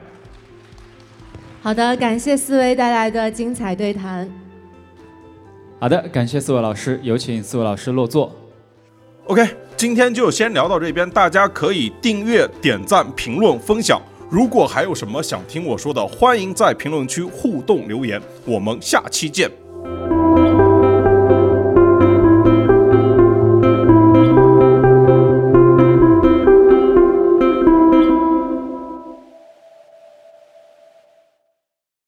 [1.61, 4.29] 好的，感谢四位带来的精彩对谈。
[5.79, 8.35] 好的，感谢四位老师，有请四位老师落座。
[9.25, 9.45] OK，
[9.77, 14.01] 今天就先聊到这边，大家可以订阅、点赞、评论、分享。
[14.29, 18.21] 如果还有什么想听我说的，欢迎在评论区互动留言。
[18.45, 19.49] 我们下期见。
[19.89, 20.18] Thank you.